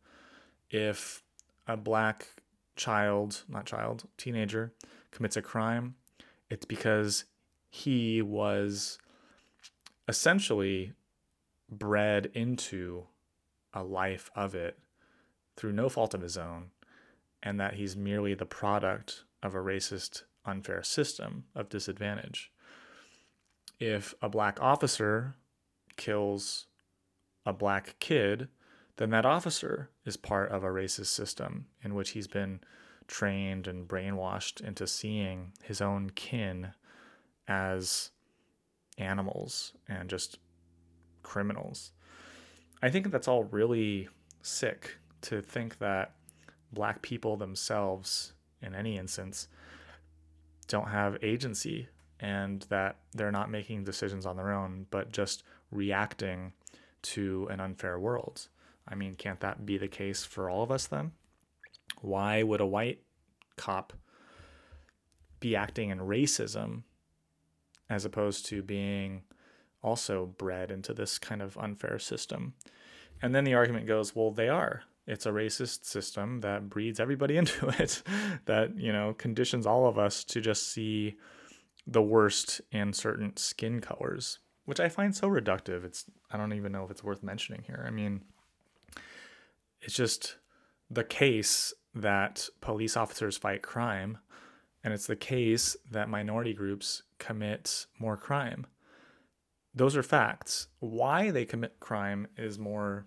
If 0.70 1.22
a 1.68 1.76
black 1.76 2.28
child, 2.74 3.42
not 3.50 3.66
child, 3.66 4.04
teenager, 4.16 4.72
commits 5.10 5.36
a 5.36 5.42
crime, 5.42 5.96
it's 6.48 6.64
because 6.64 7.24
he 7.68 8.22
was 8.22 8.98
essentially 10.08 10.94
bred 11.70 12.30
into 12.32 13.04
a 13.74 13.84
life 13.84 14.30
of 14.34 14.54
it 14.54 14.78
through 15.54 15.72
no 15.72 15.90
fault 15.90 16.14
of 16.14 16.22
his 16.22 16.38
own, 16.38 16.70
and 17.44 17.60
that 17.60 17.74
he's 17.74 17.94
merely 17.94 18.34
the 18.34 18.46
product 18.46 19.22
of 19.42 19.54
a 19.54 19.58
racist, 19.58 20.22
unfair 20.46 20.82
system 20.82 21.44
of 21.54 21.68
disadvantage. 21.68 22.50
If 23.78 24.14
a 24.22 24.28
black 24.28 24.60
officer 24.60 25.34
kills 25.96 26.66
a 27.44 27.52
black 27.52 27.96
kid, 28.00 28.48
then 28.96 29.10
that 29.10 29.26
officer 29.26 29.90
is 30.06 30.16
part 30.16 30.50
of 30.50 30.64
a 30.64 30.68
racist 30.68 31.06
system 31.06 31.66
in 31.82 31.94
which 31.94 32.10
he's 32.10 32.26
been 32.26 32.60
trained 33.06 33.66
and 33.66 33.86
brainwashed 33.86 34.60
into 34.60 34.86
seeing 34.86 35.52
his 35.62 35.82
own 35.82 36.10
kin 36.10 36.68
as 37.46 38.10
animals 38.96 39.72
and 39.88 40.08
just 40.08 40.38
criminals. 41.22 41.92
I 42.82 42.90
think 42.90 43.10
that's 43.10 43.28
all 43.28 43.44
really 43.44 44.08
sick 44.42 44.96
to 45.22 45.42
think 45.42 45.78
that 45.78 46.14
black 46.74 47.02
people 47.02 47.36
themselves, 47.36 48.32
in 48.60 48.74
any 48.74 48.98
instance, 48.98 49.48
don't 50.68 50.88
have 50.88 51.22
agency 51.22 51.88
and 52.20 52.62
that 52.68 52.96
they're 53.12 53.32
not 53.32 53.50
making 53.50 53.84
decisions 53.84 54.24
on 54.26 54.36
their 54.36 54.52
own, 54.52 54.86
but 54.90 55.12
just 55.12 55.42
reacting 55.70 56.52
to 57.02 57.48
an 57.50 57.60
unfair 57.60 57.98
world. 57.98 58.48
I 58.88 58.94
mean, 58.94 59.14
can't 59.14 59.40
that 59.40 59.66
be 59.66 59.78
the 59.78 59.88
case 59.88 60.24
for 60.24 60.48
all 60.48 60.62
of 60.62 60.70
us 60.70 60.86
then? 60.86 61.12
Why 62.00 62.42
would 62.42 62.60
a 62.60 62.66
white 62.66 63.02
cop 63.56 63.92
be 65.40 65.54
acting 65.54 65.90
in 65.90 65.98
racism 65.98 66.82
as 67.90 68.04
opposed 68.04 68.46
to 68.46 68.62
being 68.62 69.22
also 69.82 70.24
bred 70.24 70.70
into 70.70 70.94
this 70.94 71.18
kind 71.18 71.42
of 71.42 71.58
unfair 71.58 71.98
system. 71.98 72.54
And 73.20 73.34
then 73.34 73.44
the 73.44 73.54
argument 73.54 73.86
goes, 73.86 74.16
well, 74.16 74.30
they 74.30 74.48
are. 74.48 74.84
It's 75.06 75.26
a 75.26 75.30
racist 75.30 75.84
system 75.84 76.40
that 76.40 76.68
breeds 76.68 77.00
everybody 77.00 77.36
into 77.38 77.68
it, 77.80 78.02
that, 78.46 78.76
you 78.78 78.92
know, 78.92 79.14
conditions 79.14 79.66
all 79.66 79.86
of 79.86 79.98
us 79.98 80.24
to 80.24 80.40
just 80.40 80.68
see 80.68 81.16
the 81.86 82.02
worst 82.02 82.60
in 82.72 82.92
certain 82.92 83.36
skin 83.36 83.80
colors, 83.80 84.38
which 84.64 84.80
I 84.80 84.88
find 84.88 85.14
so 85.14 85.28
reductive. 85.28 85.84
It's 85.84 86.04
I 86.30 86.36
don't 86.36 86.54
even 86.54 86.72
know 86.72 86.84
if 86.84 86.90
it's 86.90 87.04
worth 87.04 87.22
mentioning 87.22 87.62
here. 87.66 87.84
I 87.86 87.90
mean, 87.90 88.22
it's 89.82 89.94
just 89.94 90.36
the 90.90 91.04
case 91.04 91.74
that 91.94 92.48
police 92.60 92.96
officers 92.96 93.36
fight 93.36 93.62
crime, 93.62 94.18
and 94.82 94.94
it's 94.94 95.06
the 95.06 95.16
case 95.16 95.76
that 95.90 96.08
minority 96.08 96.54
groups 96.54 97.02
commit 97.18 97.86
more 97.98 98.16
crime 98.16 98.66
those 99.74 99.96
are 99.96 100.02
facts. 100.02 100.68
Why 100.78 101.30
they 101.30 101.44
commit 101.44 101.80
crime 101.80 102.28
is 102.36 102.58
more 102.58 103.06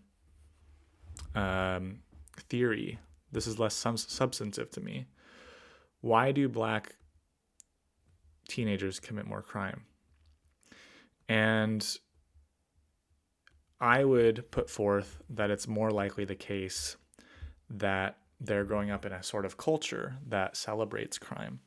um, 1.36 2.00
theory. 2.50 3.00
This 3.32 3.48
is 3.48 3.60
less 3.60 3.74
substantive 3.74 4.72
to 4.72 4.82
me. 4.82 5.08
Why 6.02 6.32
do 6.32 6.48
black 6.48 6.96
teenagers 8.48 9.00
commit 9.00 9.26
more 9.26 9.42
crime? 9.42 9.84
And 11.28 11.86
I 13.80 14.06
would 14.06 14.50
put 14.52 14.70
forth 14.70 15.22
that 15.30 15.52
it's 15.52 15.68
more 15.68 15.92
likely 15.92 16.26
the 16.26 16.36
case 16.36 16.96
that 17.70 18.18
they're 18.40 18.64
growing 18.64 18.92
up 18.92 19.06
in 19.06 19.12
a 19.12 19.24
sort 19.24 19.46
of 19.46 19.58
culture 19.58 20.16
that 20.28 20.56
celebrates 20.56 21.18
crime, 21.18 21.60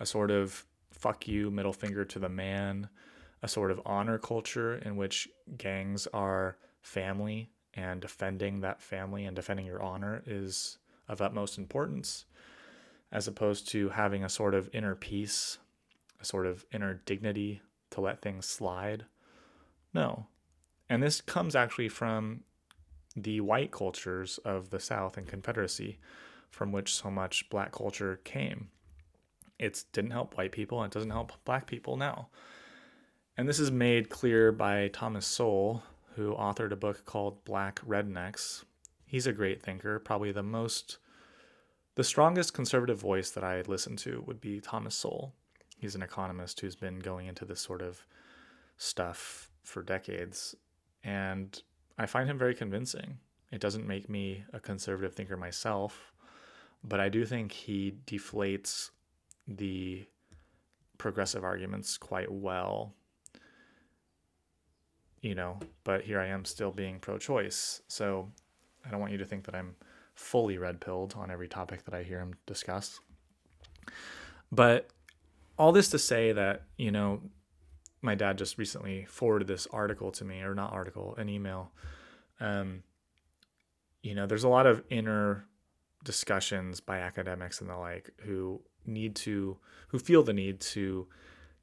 a 0.00 0.06
sort 0.06 0.30
of 0.30 0.64
fuck 0.90 1.28
you, 1.28 1.50
middle 1.50 1.72
finger 1.72 2.04
to 2.04 2.18
the 2.18 2.28
man, 2.28 2.88
a 3.42 3.48
sort 3.48 3.70
of 3.70 3.80
honor 3.84 4.18
culture 4.18 4.76
in 4.76 4.96
which 4.96 5.28
gangs 5.56 6.06
are 6.14 6.56
family 6.80 7.50
and 7.74 8.00
defending 8.00 8.60
that 8.60 8.80
family 8.80 9.24
and 9.24 9.34
defending 9.34 9.66
your 9.66 9.82
honor 9.82 10.22
is 10.26 10.78
of 11.08 11.20
utmost 11.20 11.58
importance, 11.58 12.24
as 13.10 13.26
opposed 13.28 13.68
to 13.68 13.90
having 13.90 14.24
a 14.24 14.28
sort 14.28 14.54
of 14.54 14.70
inner 14.72 14.94
peace, 14.94 15.58
a 16.20 16.24
sort 16.24 16.46
of 16.46 16.64
inner 16.72 17.02
dignity 17.04 17.62
to 17.90 18.00
let 18.00 18.22
things 18.22 18.46
slide. 18.46 19.04
No. 19.92 20.26
And 20.88 21.02
this 21.02 21.20
comes 21.20 21.54
actually 21.54 21.88
from 21.88 22.44
the 23.16 23.40
white 23.40 23.70
cultures 23.70 24.38
of 24.44 24.70
the 24.70 24.80
South 24.80 25.16
and 25.16 25.26
Confederacy, 25.26 25.98
from 26.50 26.72
which 26.72 26.94
so 26.94 27.10
much 27.10 27.48
black 27.50 27.72
culture 27.72 28.20
came. 28.24 28.68
It 29.58 29.84
didn't 29.92 30.10
help 30.10 30.36
white 30.36 30.52
people, 30.52 30.82
and 30.82 30.90
it 30.90 30.94
doesn't 30.94 31.10
help 31.10 31.32
black 31.44 31.66
people 31.66 31.96
now. 31.96 32.28
And 33.36 33.48
this 33.48 33.58
is 33.58 33.70
made 33.70 34.10
clear 34.10 34.52
by 34.52 34.88
Thomas 34.88 35.26
Sowell, 35.26 35.82
who 36.16 36.34
authored 36.34 36.72
a 36.72 36.76
book 36.76 37.04
called 37.04 37.44
Black 37.44 37.80
Rednecks. 37.86 38.64
He's 39.06 39.26
a 39.26 39.32
great 39.32 39.62
thinker, 39.62 39.98
probably 39.98 40.32
the 40.32 40.42
most, 40.42 40.98
the 41.94 42.04
strongest 42.04 42.54
conservative 42.54 42.98
voice 42.98 43.30
that 43.30 43.44
I 43.44 43.62
listen 43.62 43.96
to 43.98 44.22
would 44.26 44.40
be 44.40 44.60
Thomas 44.60 44.94
Sowell. 44.94 45.34
He's 45.78 45.94
an 45.94 46.02
economist 46.02 46.60
who's 46.60 46.76
been 46.76 46.98
going 46.98 47.26
into 47.26 47.44
this 47.44 47.60
sort 47.60 47.82
of 47.82 48.06
stuff 48.76 49.50
for 49.62 49.82
decades. 49.82 50.54
And 51.04 51.60
I 51.98 52.06
find 52.06 52.28
him 52.28 52.38
very 52.38 52.54
convincing. 52.54 53.18
It 53.50 53.60
doesn't 53.60 53.86
make 53.86 54.08
me 54.08 54.44
a 54.52 54.60
conservative 54.60 55.14
thinker 55.14 55.36
myself, 55.36 56.12
but 56.82 57.00
I 57.00 57.08
do 57.08 57.24
think 57.24 57.52
he 57.52 57.94
deflates 58.06 58.90
the 59.46 60.06
progressive 60.98 61.44
arguments 61.44 61.98
quite 61.98 62.30
well 62.30 62.94
you 65.22 65.34
know, 65.36 65.58
but 65.84 66.02
here 66.02 66.20
I 66.20 66.26
am 66.26 66.44
still 66.44 66.72
being 66.72 66.98
pro 66.98 67.16
choice. 67.16 67.80
So 67.88 68.28
I 68.84 68.90
don't 68.90 69.00
want 69.00 69.12
you 69.12 69.18
to 69.18 69.24
think 69.24 69.44
that 69.44 69.54
I'm 69.54 69.76
fully 70.14 70.58
red 70.58 70.80
pilled 70.80 71.14
on 71.16 71.30
every 71.30 71.48
topic 71.48 71.84
that 71.84 71.94
I 71.94 72.02
hear 72.02 72.18
him 72.18 72.34
discuss. 72.44 73.00
But 74.50 74.90
all 75.56 75.72
this 75.72 75.88
to 75.90 75.98
say 75.98 76.32
that, 76.32 76.64
you 76.76 76.90
know, 76.90 77.20
my 78.02 78.16
dad 78.16 78.36
just 78.36 78.58
recently 78.58 79.06
forwarded 79.08 79.46
this 79.46 79.68
article 79.70 80.10
to 80.12 80.24
me, 80.24 80.40
or 80.40 80.54
not 80.54 80.72
article, 80.72 81.14
an 81.16 81.28
email. 81.28 81.70
Um, 82.40 82.82
you 84.02 84.16
know, 84.16 84.26
there's 84.26 84.44
a 84.44 84.48
lot 84.48 84.66
of 84.66 84.82
inner 84.90 85.46
discussions 86.04 86.80
by 86.80 86.98
academics 86.98 87.60
and 87.60 87.70
the 87.70 87.76
like 87.76 88.10
who 88.22 88.60
need 88.84 89.14
to, 89.14 89.56
who 89.88 90.00
feel 90.00 90.24
the 90.24 90.32
need 90.32 90.58
to 90.60 91.06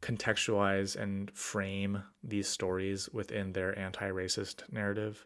contextualize 0.02 0.96
and 0.96 1.32
frame 1.32 2.04
these 2.24 2.48
stories 2.48 3.10
within 3.12 3.52
their 3.54 3.78
anti 3.78 4.10
racist 4.10 4.64
narrative 4.72 5.26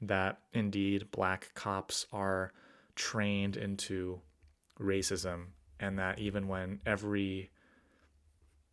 that 0.00 0.40
indeed 0.52 1.10
black 1.10 1.50
cops 1.54 2.06
are 2.12 2.52
trained 2.94 3.56
into 3.56 4.20
racism 4.80 5.46
and 5.80 5.98
that 5.98 6.18
even 6.18 6.48
when 6.48 6.80
every 6.86 7.50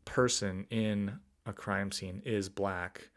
person 0.05 0.65
in 0.69 1.19
a 1.45 1.53
crime 1.53 1.91
scene 1.91 2.21
is 2.25 2.49
black 2.49 3.09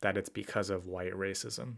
that 0.00 0.16
it's 0.16 0.28
because 0.28 0.70
of 0.70 0.86
white 0.86 1.12
racism. 1.12 1.76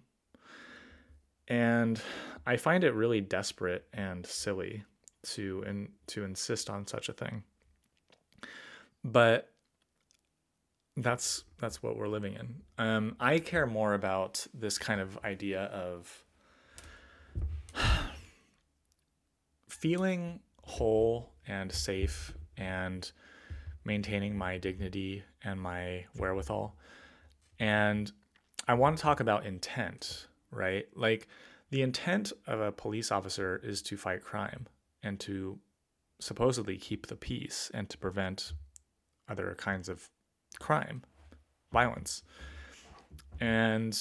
And 1.49 2.01
i 2.47 2.57
find 2.57 2.85
it 2.85 2.95
really 2.95 3.21
desperate 3.21 3.87
and 3.93 4.25
silly 4.25 4.85
to 5.23 5.63
and 5.67 5.89
to 6.09 6.25
insist 6.25 6.71
on 6.71 6.87
such 6.87 7.09
a 7.09 7.13
thing. 7.13 7.43
But 9.05 9.51
that's 10.97 11.45
that's 11.59 11.83
what 11.83 11.97
we're 11.97 12.09
living 12.09 12.35
in. 12.35 12.55
Um, 12.79 13.17
I 13.21 13.39
care 13.39 13.67
more 13.67 13.95
about 13.95 14.47
this 14.55 14.79
kind 14.79 15.01
of 15.01 15.19
idea 15.25 15.65
of 15.65 16.25
feeling 19.69 20.41
whole 20.63 21.33
and 21.47 21.71
safe 21.73 22.33
and 22.57 23.11
maintaining 23.85 24.37
my 24.37 24.59
dignity 24.59 25.25
and 25.43 25.61
my 25.61 26.05
wherewithal. 26.17 26.77
And 27.59 28.11
I 28.69 28.75
want 28.75 28.97
to 28.97 29.03
talk 29.03 29.21
about 29.21 29.47
intent, 29.47 30.27
right? 30.51 30.87
Like 30.95 31.29
the 31.71 31.83
intent 31.83 32.33
of 32.47 32.61
a 32.61 32.73
police 32.73 33.11
officer 33.11 33.61
is 33.63 33.83
to 33.83 33.97
fight 33.97 34.23
crime 34.23 34.67
and 35.03 35.19
to 35.21 35.59
supposedly 36.21 36.77
keep 36.77 37.07
the 37.07 37.17
peace 37.17 37.71
and 37.73 37.89
to 37.89 37.97
prevent 37.97 38.53
other 39.29 39.55
kinds 39.59 39.89
of 39.89 40.11
crime, 40.59 41.03
violence. 41.73 42.23
And 43.41 43.99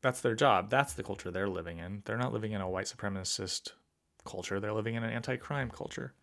that's 0.00 0.20
their 0.20 0.34
job. 0.34 0.70
That's 0.70 0.94
the 0.94 1.02
culture 1.02 1.30
they're 1.30 1.48
living 1.48 1.78
in. 1.78 2.02
They're 2.04 2.16
not 2.16 2.32
living 2.32 2.52
in 2.52 2.60
a 2.60 2.68
white 2.68 2.86
supremacist 2.86 3.72
culture, 4.24 4.60
they're 4.60 4.72
living 4.72 4.94
in 4.94 5.02
an 5.02 5.10
anti 5.10 5.36
crime 5.36 5.70
culture. 5.70 6.14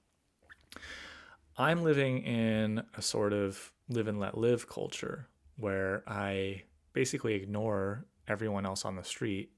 I'm 1.57 1.83
living 1.83 2.19
in 2.23 2.83
a 2.95 3.01
sort 3.01 3.33
of 3.33 3.71
live 3.89 4.07
and 4.07 4.19
let 4.19 4.37
live 4.37 4.69
culture 4.69 5.27
where 5.57 6.03
I 6.07 6.63
basically 6.93 7.33
ignore 7.33 8.05
everyone 8.29 8.65
else 8.65 8.85
on 8.85 8.95
the 8.95 9.03
street, 9.03 9.51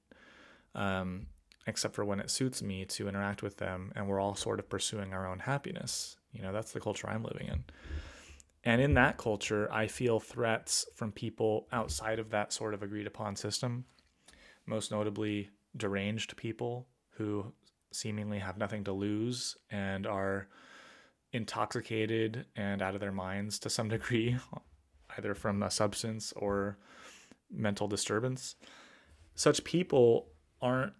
um, 0.73 1.27
except 1.67 1.93
for 1.93 2.03
when 2.03 2.19
it 2.19 2.31
suits 2.31 2.63
me 2.63 2.85
to 2.85 3.07
interact 3.07 3.43
with 3.43 3.57
them, 3.57 3.91
and 3.95 4.07
we're 4.07 4.19
all 4.19 4.33
sort 4.33 4.59
of 4.59 4.67
pursuing 4.67 5.13
our 5.13 5.27
own 5.27 5.39
happiness. 5.39 6.17
You 6.31 6.41
know, 6.41 6.51
that's 6.51 6.71
the 6.71 6.79
culture 6.79 7.07
I'm 7.07 7.23
living 7.23 7.47
in. 7.47 7.63
And 8.63 8.79
in 8.79 8.93
that 8.93 9.17
culture, 9.17 9.71
I 9.71 9.87
feel 9.87 10.19
threats 10.19 10.85
from 10.95 11.11
people 11.11 11.67
outside 11.71 12.19
of 12.19 12.29
that 12.29 12.53
sort 12.53 12.73
of 12.73 12.83
agreed 12.83 13.07
upon 13.07 13.35
system, 13.35 13.85
most 14.65 14.91
notably 14.91 15.49
deranged 15.75 16.37
people 16.37 16.87
who 17.11 17.53
seemingly 17.91 18.39
have 18.39 18.57
nothing 18.57 18.83
to 18.83 18.91
lose 18.91 19.57
and 19.69 20.05
are 20.05 20.47
intoxicated 21.33 22.45
and 22.55 22.81
out 22.81 22.93
of 22.93 23.01
their 23.01 23.11
minds 23.11 23.57
to 23.59 23.69
some 23.69 23.89
degree, 23.89 24.37
either 25.17 25.33
from 25.33 25.63
a 25.63 25.71
substance 25.71 26.31
or 26.35 26.77
mental 27.49 27.87
disturbance. 27.87 28.55
Such 29.33 29.63
people 29.63 30.27
aren't 30.61 30.93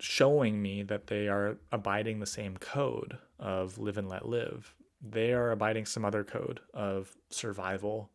showing 0.00 0.60
me 0.60 0.82
that 0.82 1.06
they 1.06 1.28
are 1.28 1.58
abiding 1.70 2.18
the 2.18 2.26
same 2.26 2.56
code 2.56 3.18
of 3.38 3.78
live 3.78 3.98
and 3.98 4.08
let 4.08 4.28
live 4.28 4.74
they 5.00 5.32
are 5.32 5.50
abiding 5.50 5.86
some 5.86 6.04
other 6.04 6.24
code 6.24 6.60
of 6.74 7.14
survival 7.30 8.10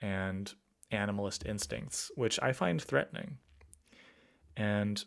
and 0.00 0.54
animalist 0.92 1.46
instincts, 1.46 2.10
which 2.14 2.38
I 2.42 2.52
find 2.52 2.80
threatening. 2.80 3.38
And 4.56 5.04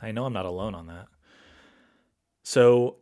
I 0.00 0.12
know 0.12 0.26
I'm 0.26 0.32
not 0.32 0.46
alone 0.46 0.74
on 0.74 0.86
that. 0.86 1.06
So 2.42 2.96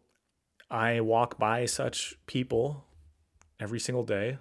I 0.70 1.00
walk 1.00 1.38
by 1.38 1.66
such 1.66 2.14
people 2.26 2.84
every 3.60 3.78
single 3.78 4.04
day 4.04 4.38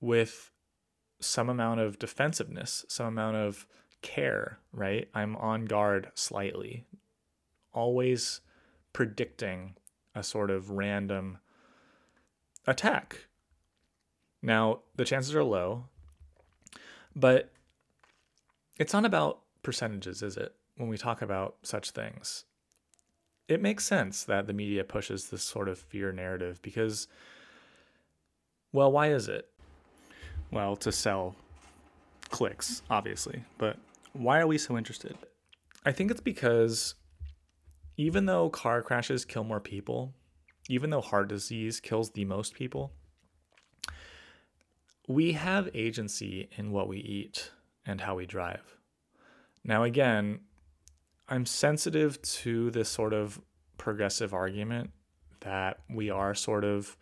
with 0.00 0.52
some 1.20 1.48
amount 1.48 1.80
of 1.80 1.98
defensiveness, 1.98 2.84
some 2.88 3.06
amount 3.06 3.36
of 3.36 3.66
care, 4.02 4.60
right? 4.72 5.08
I'm 5.14 5.36
on 5.36 5.64
guard 5.64 6.10
slightly, 6.14 6.84
always 7.72 8.40
predicting 8.92 9.74
a 10.14 10.22
sort 10.22 10.50
of 10.50 10.70
random 10.70 11.38
attack. 12.68 13.26
Now, 14.42 14.80
the 14.94 15.04
chances 15.04 15.34
are 15.34 15.42
low, 15.42 15.84
but 17.16 17.50
it's 18.78 18.92
not 18.92 19.04
about 19.04 19.40
percentages, 19.62 20.22
is 20.22 20.36
it? 20.36 20.54
When 20.76 20.88
we 20.88 20.96
talk 20.96 21.22
about 21.22 21.56
such 21.62 21.90
things, 21.90 22.44
it 23.48 23.60
makes 23.60 23.84
sense 23.84 24.22
that 24.24 24.46
the 24.46 24.52
media 24.52 24.84
pushes 24.84 25.28
this 25.28 25.42
sort 25.42 25.68
of 25.68 25.78
fear 25.78 26.12
narrative 26.12 26.60
because, 26.62 27.08
well, 28.72 28.92
why 28.92 29.08
is 29.08 29.26
it? 29.26 29.48
Well, 30.52 30.76
to 30.76 30.92
sell 30.92 31.34
clicks, 32.30 32.82
obviously, 32.90 33.42
but 33.56 33.76
why 34.12 34.38
are 34.38 34.46
we 34.46 34.58
so 34.58 34.76
interested? 34.78 35.16
I 35.84 35.92
think 35.92 36.10
it's 36.10 36.20
because 36.20 36.94
even 37.96 38.26
though 38.26 38.50
car 38.50 38.82
crashes 38.82 39.24
kill 39.24 39.42
more 39.42 39.60
people, 39.60 40.14
even 40.68 40.90
though 40.90 41.00
heart 41.00 41.28
disease 41.28 41.80
kills 41.80 42.10
the 42.10 42.24
most 42.24 42.54
people, 42.54 42.92
we 45.08 45.32
have 45.32 45.70
agency 45.74 46.48
in 46.56 46.70
what 46.70 46.86
we 46.86 46.98
eat 46.98 47.50
and 47.86 48.02
how 48.02 48.14
we 48.14 48.26
drive. 48.26 48.76
Now, 49.64 49.82
again, 49.82 50.40
I'm 51.28 51.46
sensitive 51.46 52.20
to 52.22 52.70
this 52.70 52.90
sort 52.90 53.14
of 53.14 53.40
progressive 53.78 54.34
argument 54.34 54.90
that 55.40 55.80
we 55.88 56.10
are 56.10 56.34
sort 56.34 56.64
of, 56.64 56.96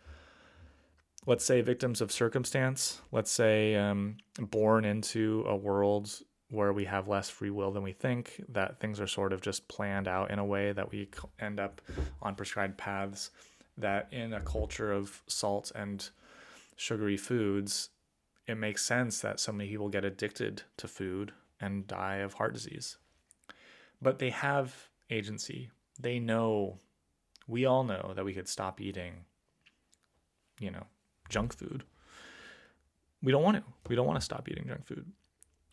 let's 1.25 1.43
say, 1.43 1.61
victims 1.61 1.99
of 1.99 2.11
circumstance. 2.11 3.01
Let's 3.11 3.31
say 3.31 3.75
um, 3.75 4.17
born 4.39 4.85
into 4.85 5.43
a 5.47 5.55
world 5.55 6.09
where 6.49 6.71
we 6.71 6.85
have 6.85 7.09
less 7.09 7.29
free 7.29 7.49
will 7.49 7.71
than 7.71 7.83
we 7.83 7.91
think, 7.91 8.41
that 8.47 8.79
things 8.79 9.01
are 9.01 9.07
sort 9.07 9.33
of 9.33 9.41
just 9.41 9.67
planned 9.67 10.07
out 10.07 10.31
in 10.31 10.39
a 10.39 10.45
way 10.45 10.71
that 10.71 10.89
we 10.89 11.09
end 11.39 11.59
up 11.59 11.81
on 12.21 12.35
prescribed 12.35 12.77
paths 12.77 13.31
that 13.77 14.07
in 14.11 14.33
a 14.33 14.41
culture 14.41 14.91
of 14.91 15.21
salt 15.27 15.71
and 15.75 16.09
sugary 16.75 17.17
foods, 17.17 17.89
it 18.47 18.55
makes 18.55 18.83
sense 18.83 19.19
that 19.21 19.39
so 19.39 19.51
many 19.51 19.69
people 19.69 19.89
get 19.89 20.05
addicted 20.05 20.63
to 20.77 20.87
food 20.87 21.33
and 21.59 21.87
die 21.87 22.17
of 22.17 22.35
heart 22.35 22.53
disease. 22.53 22.97
But 24.01 24.19
they 24.19 24.29
have 24.29 24.89
agency. 25.09 25.69
They 25.99 26.19
know, 26.19 26.79
we 27.47 27.65
all 27.65 27.83
know 27.83 28.13
that 28.15 28.25
we 28.25 28.33
could 28.33 28.47
stop 28.47 28.79
eating, 28.79 29.25
you 30.59 30.71
know, 30.71 30.85
junk 31.29 31.53
food. 31.55 31.83
We 33.21 33.31
don't 33.31 33.43
want 33.43 33.57
to. 33.57 33.63
We 33.89 33.95
don't 33.95 34.07
want 34.07 34.19
to 34.19 34.25
stop 34.25 34.47
eating 34.49 34.67
junk 34.67 34.85
food. 34.85 35.11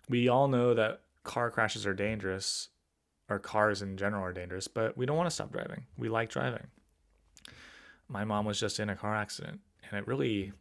We 0.08 0.28
all 0.28 0.48
know 0.48 0.74
that 0.74 1.02
car 1.22 1.50
crashes 1.50 1.86
are 1.86 1.94
dangerous, 1.94 2.68
or 3.28 3.38
cars 3.38 3.82
in 3.82 3.96
general 3.96 4.22
are 4.22 4.32
dangerous, 4.32 4.68
but 4.68 4.96
we 4.96 5.06
don't 5.06 5.16
want 5.16 5.28
to 5.28 5.34
stop 5.34 5.52
driving. 5.52 5.84
We 5.96 6.08
like 6.08 6.30
driving 6.30 6.66
my 8.08 8.24
mom 8.24 8.44
was 8.44 8.60
just 8.60 8.80
in 8.80 8.90
a 8.90 8.96
car 8.96 9.14
accident 9.14 9.60
and 9.88 9.98
it 9.98 10.06
really 10.06 10.52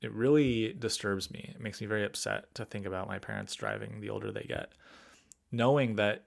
it 0.00 0.12
really 0.12 0.72
disturbs 0.72 1.30
me. 1.30 1.52
It 1.54 1.60
makes 1.60 1.80
me 1.80 1.86
very 1.86 2.04
upset 2.04 2.52
to 2.56 2.64
think 2.64 2.86
about 2.86 3.06
my 3.06 3.20
parents 3.20 3.54
driving 3.54 4.00
the 4.00 4.10
older 4.10 4.32
they 4.32 4.42
get. 4.42 4.72
Knowing 5.52 5.94
that 5.94 6.24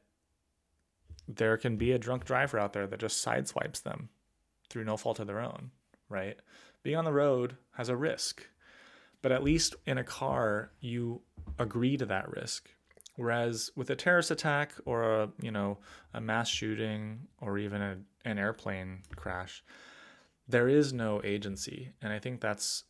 there 1.28 1.58
can 1.58 1.76
be 1.76 1.92
a 1.92 2.00
drunk 2.00 2.24
driver 2.24 2.58
out 2.58 2.72
there 2.72 2.88
that 2.88 3.00
just 3.00 3.26
sideswipes 3.26 3.84
them 3.84 4.10
through 4.70 4.86
no 4.86 4.96
fault 4.96 5.20
of 5.20 5.28
their 5.28 5.42
own, 5.42 5.72
right? 6.08 6.38
Being 6.84 6.96
on 6.96 7.06
the 7.06 7.12
road 7.12 7.58
has 7.74 7.90
a 7.90 7.98
risk. 7.98 8.48
But 9.22 9.34
at 9.34 9.44
least 9.44 9.76
in 9.86 9.98
a 9.98 10.04
car, 10.04 10.72
you 10.80 11.22
agree 11.60 11.98
to 11.98 12.06
that 12.06 12.30
risk. 12.30 12.70
Whereas 13.16 13.72
with 13.76 13.90
a 13.90 13.96
terrorist 13.96 14.32
attack 14.32 14.74
or 14.86 15.04
a 15.04 15.30
you 15.42 15.52
know 15.52 15.78
a 16.14 16.20
mass 16.20 16.50
shooting 16.50 17.28
or 17.40 17.58
even 17.58 17.82
a, 17.82 17.98
an 18.26 18.38
airplane 18.38 19.04
crash, 19.16 19.64
there 20.48 20.68
is 20.68 20.92
no 20.94 21.22
agency, 21.24 21.92
and 22.02 22.12
I 22.12 22.20
think 22.20 22.42
that's 22.42 22.84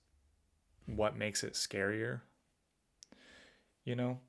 what 0.87 1.17
makes 1.17 1.43
it 1.43 1.53
scarier. 1.53 2.21
You 3.83 3.95
know, 3.95 4.19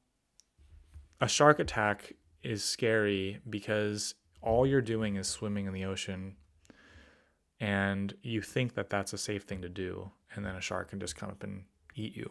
a 1.20 1.28
shark 1.28 1.58
attack 1.58 2.12
is 2.42 2.62
scary 2.62 3.40
because 3.48 4.14
all 4.42 4.66
you're 4.66 4.82
doing 4.82 5.16
is 5.16 5.26
swimming 5.26 5.66
in 5.66 5.72
the 5.72 5.86
ocean, 5.86 6.36
and 7.58 8.14
you 8.22 8.42
think 8.42 8.74
that 8.74 8.90
that's 8.90 9.14
a 9.14 9.18
safe 9.18 9.44
thing 9.44 9.62
to 9.62 9.68
do, 9.70 10.10
and 10.34 10.44
then 10.44 10.56
a 10.56 10.60
shark 10.60 10.90
can 10.90 11.00
just 11.00 11.16
come 11.16 11.30
up 11.30 11.42
and 11.42 11.64
eat 11.94 12.14
you, 12.14 12.30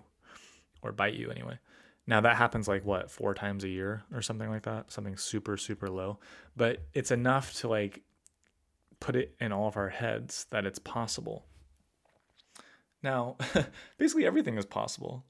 or 0.83 0.91
bite 0.91 1.15
you 1.15 1.31
anyway. 1.31 1.57
Now 2.07 2.21
that 2.21 2.37
happens 2.37 2.67
like 2.67 2.85
what, 2.85 3.09
four 3.09 3.33
times 3.33 3.63
a 3.63 3.69
year 3.69 4.03
or 4.13 4.21
something 4.21 4.49
like 4.49 4.63
that, 4.63 4.91
something 4.91 5.17
super, 5.17 5.57
super 5.57 5.89
low. 5.89 6.19
But 6.55 6.83
it's 6.93 7.11
enough 7.11 7.53
to 7.55 7.67
like 7.67 8.03
put 8.99 9.15
it 9.15 9.35
in 9.39 9.51
all 9.51 9.67
of 9.67 9.77
our 9.77 9.89
heads 9.89 10.45
that 10.51 10.65
it's 10.65 10.79
possible. 10.79 11.45
Now, 13.01 13.37
basically 13.97 14.25
everything 14.25 14.57
is 14.57 14.65
possible. 14.65 15.25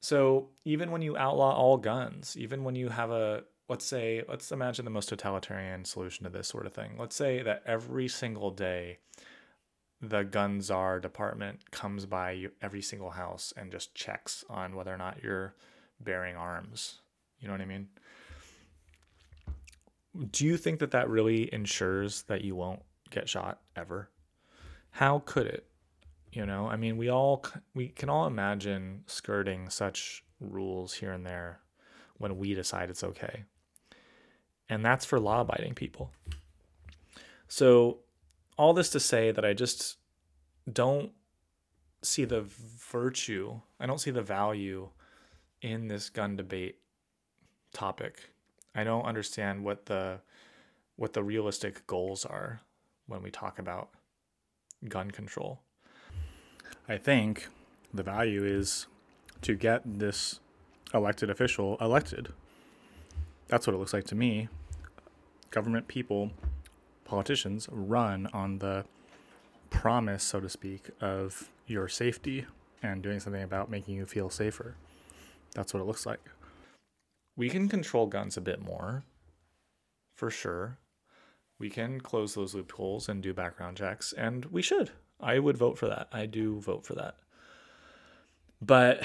So 0.00 0.48
even 0.64 0.90
when 0.90 1.02
you 1.02 1.16
outlaw 1.16 1.54
all 1.54 1.76
guns, 1.76 2.36
even 2.36 2.64
when 2.64 2.74
you 2.74 2.88
have 2.88 3.10
a 3.10 3.44
let's 3.68 3.84
say 3.84 4.22
let's 4.28 4.50
imagine 4.52 4.84
the 4.84 4.90
most 4.90 5.10
totalitarian 5.10 5.84
solution 5.84 6.24
to 6.24 6.30
this 6.30 6.48
sort 6.48 6.66
of 6.66 6.72
thing. 6.72 6.96
Let's 6.98 7.16
say 7.16 7.42
that 7.42 7.62
every 7.66 8.08
single 8.08 8.50
day 8.50 8.98
the 10.00 10.22
gun 10.22 10.60
czar 10.60 11.00
department 11.00 11.70
comes 11.70 12.06
by 12.06 12.46
every 12.62 12.82
single 12.82 13.10
house 13.10 13.52
and 13.56 13.72
just 13.72 13.94
checks 13.94 14.44
on 14.48 14.76
whether 14.76 14.92
or 14.92 14.96
not 14.96 15.22
you're 15.22 15.54
bearing 16.00 16.36
arms. 16.36 17.00
You 17.40 17.48
know 17.48 17.54
what 17.54 17.60
I 17.60 17.66
mean? 17.66 17.88
Do 20.30 20.46
you 20.46 20.56
think 20.56 20.80
that 20.80 20.92
that 20.92 21.08
really 21.08 21.52
ensures 21.52 22.22
that 22.22 22.42
you 22.42 22.54
won't 22.56 22.82
get 23.10 23.28
shot 23.28 23.60
ever? 23.76 24.10
How 24.90 25.20
could 25.24 25.46
it? 25.46 25.66
You 26.32 26.44
know, 26.46 26.66
I 26.68 26.76
mean, 26.76 26.96
we 26.96 27.08
all 27.08 27.44
we 27.74 27.88
can 27.88 28.08
all 28.08 28.26
imagine 28.26 29.04
skirting 29.06 29.70
such 29.70 30.24
rules 30.40 30.94
here 30.94 31.12
and 31.12 31.24
there 31.24 31.60
when 32.18 32.36
we 32.36 32.54
decide 32.54 32.90
it's 32.90 33.04
okay. 33.04 33.44
And 34.68 34.84
that's 34.84 35.04
for 35.04 35.18
law-abiding 35.18 35.74
people. 35.74 36.12
So, 37.48 38.00
all 38.58 38.74
this 38.74 38.90
to 38.90 39.00
say 39.00 39.30
that 39.30 39.44
I 39.44 39.54
just 39.54 39.96
don't 40.70 41.12
see 42.02 42.24
the 42.24 42.42
virtue, 42.42 43.60
I 43.80 43.86
don't 43.86 44.00
see 44.00 44.10
the 44.10 44.22
value 44.22 44.90
in 45.62 45.88
this 45.88 46.10
gun 46.10 46.36
debate 46.36 46.78
topic. 47.72 48.30
I 48.74 48.84
don't 48.84 49.04
understand 49.04 49.64
what 49.64 49.86
the 49.86 50.20
what 50.96 51.12
the 51.12 51.22
realistic 51.22 51.86
goals 51.86 52.24
are 52.24 52.60
when 53.06 53.22
we 53.22 53.30
talk 53.30 53.58
about 53.58 53.90
gun 54.88 55.10
control. 55.10 55.60
I 56.88 56.98
think 56.98 57.48
the 57.94 58.02
value 58.02 58.44
is 58.44 58.86
to 59.42 59.54
get 59.54 59.82
this 59.84 60.40
elected 60.92 61.30
official 61.30 61.76
elected. 61.80 62.32
That's 63.46 63.66
what 63.66 63.74
it 63.74 63.78
looks 63.78 63.92
like 63.92 64.04
to 64.06 64.14
me. 64.14 64.48
Government 65.50 65.88
people, 65.88 66.30
politicians 67.08 67.68
run 67.72 68.28
on 68.32 68.58
the 68.58 68.84
promise, 69.70 70.22
so 70.22 70.40
to 70.40 70.48
speak, 70.48 70.90
of 71.00 71.48
your 71.66 71.88
safety 71.88 72.46
and 72.82 73.02
doing 73.02 73.18
something 73.18 73.42
about 73.42 73.70
making 73.70 73.96
you 73.96 74.06
feel 74.06 74.30
safer. 74.30 74.76
That's 75.54 75.72
what 75.72 75.80
it 75.80 75.86
looks 75.86 76.06
like. 76.06 76.20
We 77.36 77.48
can 77.48 77.68
control 77.68 78.06
guns 78.06 78.36
a 78.36 78.42
bit 78.42 78.62
more, 78.62 79.04
for 80.14 80.30
sure. 80.30 80.78
We 81.58 81.70
can 81.70 82.00
close 82.00 82.34
those 82.34 82.54
loopholes 82.54 83.08
and 83.08 83.22
do 83.22 83.32
background 83.32 83.78
checks, 83.78 84.12
and 84.12 84.44
we 84.46 84.62
should. 84.62 84.90
I 85.20 85.38
would 85.38 85.56
vote 85.56 85.78
for 85.78 85.88
that. 85.88 86.08
I 86.12 86.26
do 86.26 86.60
vote 86.60 86.84
for 86.84 86.94
that. 86.94 87.16
But 88.60 89.02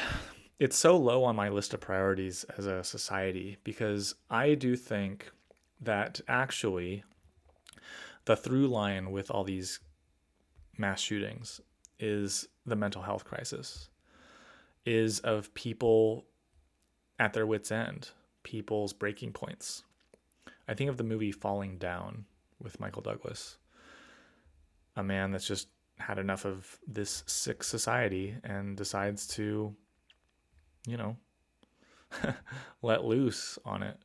it's 0.60 0.78
so 0.78 0.98
low 0.98 1.24
on 1.24 1.36
my 1.36 1.50
list 1.50 1.74
of 1.74 1.80
priorities 1.80 2.44
as 2.58 2.66
a 2.66 2.84
society 2.84 3.58
because 3.64 4.16
I 4.30 4.56
do 4.56 4.76
think 4.76 5.32
that 5.82 6.22
actually 6.28 7.04
the 8.26 8.36
through 8.36 8.68
line 8.68 9.12
with 9.12 9.30
all 9.30 9.44
these 9.44 9.80
mass 10.78 11.00
shootings 11.00 11.62
is 12.00 12.48
the 12.66 12.76
mental 12.76 13.02
health 13.02 13.26
crisis 13.26 13.90
is 14.86 15.20
of 15.20 15.54
people 15.54 16.26
at 17.20 17.34
their 17.34 17.46
wits 17.46 17.72
end 17.72 18.10
people's 18.44 18.92
breaking 18.92 19.32
points. 19.32 19.84
I 20.68 20.74
think 20.74 20.90
of 20.90 20.98
the 20.98 21.04
movie 21.04 21.32
falling 21.32 21.78
down 21.78 22.26
with 22.62 22.80
michael 22.80 23.02
douglas 23.02 23.58
a 24.96 25.04
man 25.04 25.32
that's 25.32 25.48
just 25.48 25.68
had 26.00 26.18
enough 26.18 26.46
of 26.46 26.80
this 26.88 27.24
sick 27.28 27.64
society 27.64 28.36
and 28.44 28.76
decides 28.78 29.28
to 29.28 29.76
you 30.88 30.98
know 30.98 31.16
let 32.82 33.04
loose 33.04 33.58
on 33.66 33.84
it 33.84 33.98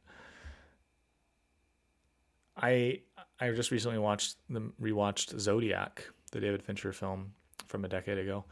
i 2.61 3.01
i 3.41 3.51
just 3.51 3.71
recently 3.71 3.99
watched 3.99 4.37
the 4.49 4.61
rewatched 4.81 5.39
zodiac 5.39 6.05
the 6.31 6.41
David 6.41 6.63
Fincher 6.63 6.93
film 6.93 7.33
from 7.67 7.85
a 7.85 7.89
decade 7.89 8.19
ago. 8.19 8.45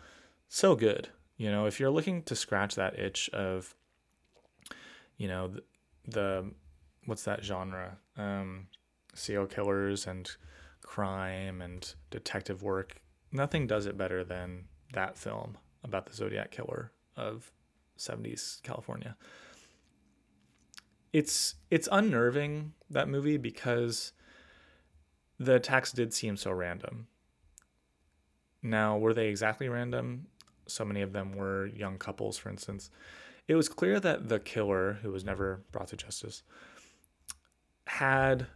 So 0.48 0.74
good. 0.74 1.08
You 1.36 1.50
know, 1.50 1.66
if 1.66 1.78
you're 1.78 1.90
looking 1.90 2.22
to 2.24 2.34
scratch 2.36 2.74
that 2.76 2.98
itch 2.98 3.28
of, 3.30 3.74
you 5.16 5.28
know, 5.28 5.48
the, 5.48 5.62
the 6.06 6.50
what's 7.04 7.24
that 7.24 7.44
genre? 7.44 7.98
Um, 8.16 8.68
serial 9.14 9.46
killers 9.46 10.06
and 10.06 10.30
crime 10.82 11.60
and 11.60 11.94
detective 12.10 12.62
work. 12.62 13.00
Nothing 13.32 13.66
does 13.66 13.86
it 13.86 13.98
better 13.98 14.24
than 14.24 14.64
that 14.92 15.18
film 15.18 15.58
about 15.84 16.06
the 16.06 16.14
Zodiac 16.14 16.50
killer 16.50 16.92
of 17.16 17.52
70s 17.98 18.62
California. 18.62 19.16
It's 21.16 21.54
it's 21.70 21.88
unnerving 21.90 22.74
that 22.90 23.08
movie 23.08 23.38
because 23.38 24.12
the 25.38 25.54
attacks 25.54 25.90
did 25.90 26.12
seem 26.12 26.36
so 26.36 26.50
random. 26.50 27.06
Now, 28.62 28.98
were 28.98 29.14
they 29.14 29.28
exactly 29.28 29.70
random? 29.70 30.26
So 30.66 30.84
many 30.84 31.00
of 31.00 31.14
them 31.14 31.32
were 31.32 31.68
young 31.68 31.96
couples, 31.96 32.36
for 32.36 32.50
instance. 32.50 32.90
It 33.48 33.54
was 33.54 33.70
clear 33.70 33.98
that 33.98 34.28
the 34.28 34.38
killer, 34.38 34.98
who 35.00 35.10
was 35.10 35.24
never 35.24 35.62
brought 35.72 35.88
to 35.88 35.96
justice, 35.96 36.42
had 37.86 38.48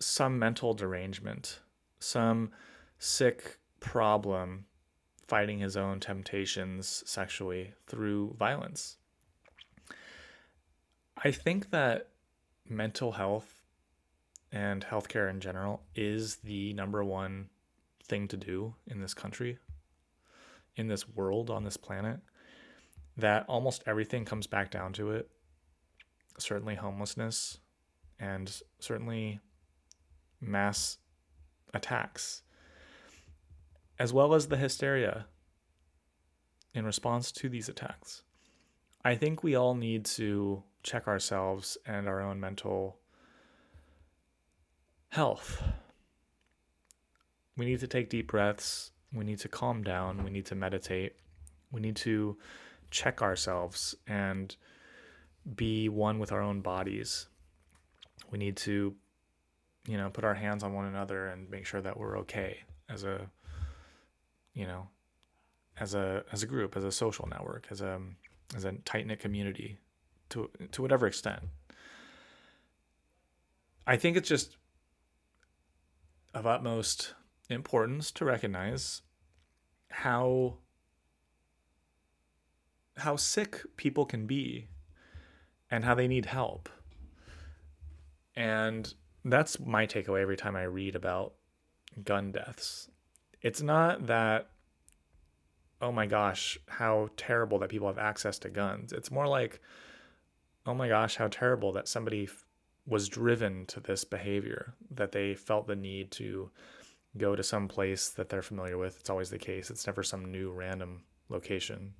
some 0.00 0.38
mental 0.38 0.72
derangement, 0.72 1.60
some 1.98 2.52
sick 2.98 3.58
problem 3.80 4.64
fighting 5.26 5.58
his 5.58 5.76
own 5.76 6.00
temptations 6.00 7.02
sexually 7.04 7.74
through 7.86 8.34
violence. 8.38 8.96
I 11.26 11.30
think 11.30 11.70
that 11.70 12.08
mental 12.68 13.12
health 13.12 13.62
and 14.52 14.84
healthcare 14.84 15.30
in 15.30 15.40
general 15.40 15.82
is 15.94 16.36
the 16.36 16.74
number 16.74 17.02
one 17.02 17.48
thing 18.02 18.28
to 18.28 18.36
do 18.36 18.74
in 18.86 19.00
this 19.00 19.14
country, 19.14 19.58
in 20.76 20.88
this 20.88 21.08
world, 21.08 21.48
on 21.48 21.64
this 21.64 21.78
planet, 21.78 22.20
that 23.16 23.46
almost 23.48 23.82
everything 23.86 24.26
comes 24.26 24.46
back 24.46 24.70
down 24.70 24.92
to 24.92 25.12
it. 25.12 25.30
Certainly 26.36 26.74
homelessness 26.74 27.56
and 28.20 28.60
certainly 28.78 29.40
mass 30.42 30.98
attacks, 31.72 32.42
as 33.98 34.12
well 34.12 34.34
as 34.34 34.48
the 34.48 34.58
hysteria 34.58 35.24
in 36.74 36.84
response 36.84 37.32
to 37.32 37.48
these 37.48 37.70
attacks. 37.70 38.24
I 39.02 39.14
think 39.14 39.42
we 39.42 39.54
all 39.54 39.74
need 39.74 40.04
to 40.06 40.64
check 40.84 41.08
ourselves 41.08 41.76
and 41.84 42.06
our 42.06 42.20
own 42.20 42.38
mental 42.38 42.96
health 45.08 45.62
we 47.56 47.64
need 47.66 47.80
to 47.80 47.86
take 47.86 48.10
deep 48.10 48.28
breaths. 48.28 48.90
We 49.12 49.24
need 49.24 49.38
to 49.40 49.48
calm 49.48 49.82
down. 49.82 50.24
We 50.24 50.30
need 50.30 50.46
to 50.46 50.54
meditate. 50.54 51.16
We 51.70 51.80
need 51.80 51.96
to 51.96 52.36
check 52.90 53.22
ourselves 53.22 53.94
and 54.06 54.54
be 55.54 55.88
one 55.88 56.18
with 56.18 56.32
our 56.32 56.40
own 56.40 56.60
bodies. 56.60 57.26
We 58.30 58.38
need 58.38 58.56
to, 58.58 58.94
you 59.86 59.96
know, 59.96 60.10
put 60.10 60.24
our 60.24 60.34
hands 60.34 60.62
on 60.62 60.72
one 60.72 60.86
another 60.86 61.28
and 61.28 61.48
make 61.50 61.66
sure 61.66 61.80
that 61.80 61.98
we're 61.98 62.18
okay 62.20 62.60
as 62.88 63.04
a, 63.04 63.28
you 64.52 64.66
know, 64.66 64.88
as 65.78 65.94
a 65.94 66.24
as 66.32 66.42
a 66.42 66.46
group, 66.46 66.76
as 66.76 66.84
a 66.84 66.92
social 66.92 67.28
network, 67.28 67.66
as 67.70 67.80
a 67.80 68.00
as 68.56 68.64
a 68.64 68.72
tight 68.84 69.06
knit 69.06 69.20
community, 69.20 69.78
to 70.34 70.50
to 70.72 70.82
whatever 70.82 71.06
extent. 71.06 71.42
I 73.86 73.96
think 73.96 74.16
it's 74.16 74.28
just 74.28 74.56
of 76.34 76.46
utmost 76.46 77.14
importance 77.48 78.10
to 78.10 78.24
recognize 78.24 79.02
how 79.90 80.58
how 82.96 83.16
sick 83.16 83.62
people 83.76 84.04
can 84.04 84.26
be 84.26 84.68
and 85.70 85.84
how 85.84 85.94
they 85.94 86.08
need 86.08 86.26
help. 86.26 86.68
And 88.36 88.92
that's 89.24 89.58
my 89.60 89.86
takeaway 89.86 90.22
every 90.22 90.36
time 90.36 90.56
I 90.56 90.64
read 90.64 90.96
about 90.96 91.34
gun 92.04 92.32
deaths. 92.32 92.90
It's 93.40 93.62
not 93.62 94.06
that 94.06 94.50
oh 95.80 95.92
my 95.92 96.06
gosh, 96.06 96.58
how 96.66 97.10
terrible 97.16 97.58
that 97.58 97.68
people 97.68 97.88
have 97.88 97.98
access 97.98 98.38
to 98.38 98.48
guns. 98.48 98.92
It's 98.92 99.10
more 99.10 99.28
like 99.28 99.60
oh 100.66 100.74
my 100.74 100.88
gosh, 100.88 101.16
how 101.16 101.28
terrible 101.28 101.72
that 101.72 101.88
somebody 101.88 102.24
f- 102.24 102.44
was 102.86 103.08
driven 103.08 103.66
to 103.66 103.80
this 103.80 104.04
behavior, 104.04 104.74
that 104.90 105.12
they 105.12 105.34
felt 105.34 105.66
the 105.66 105.76
need 105.76 106.10
to 106.12 106.50
go 107.16 107.36
to 107.36 107.42
some 107.42 107.68
place 107.68 108.08
that 108.10 108.28
they're 108.28 108.42
familiar 108.42 108.76
with. 108.76 108.98
It's 109.00 109.10
always 109.10 109.30
the 109.30 109.38
case. 109.38 109.70
It's 109.70 109.86
never 109.86 110.02
some 110.02 110.24
new 110.24 110.50
random 110.50 111.04
location. 111.28 111.94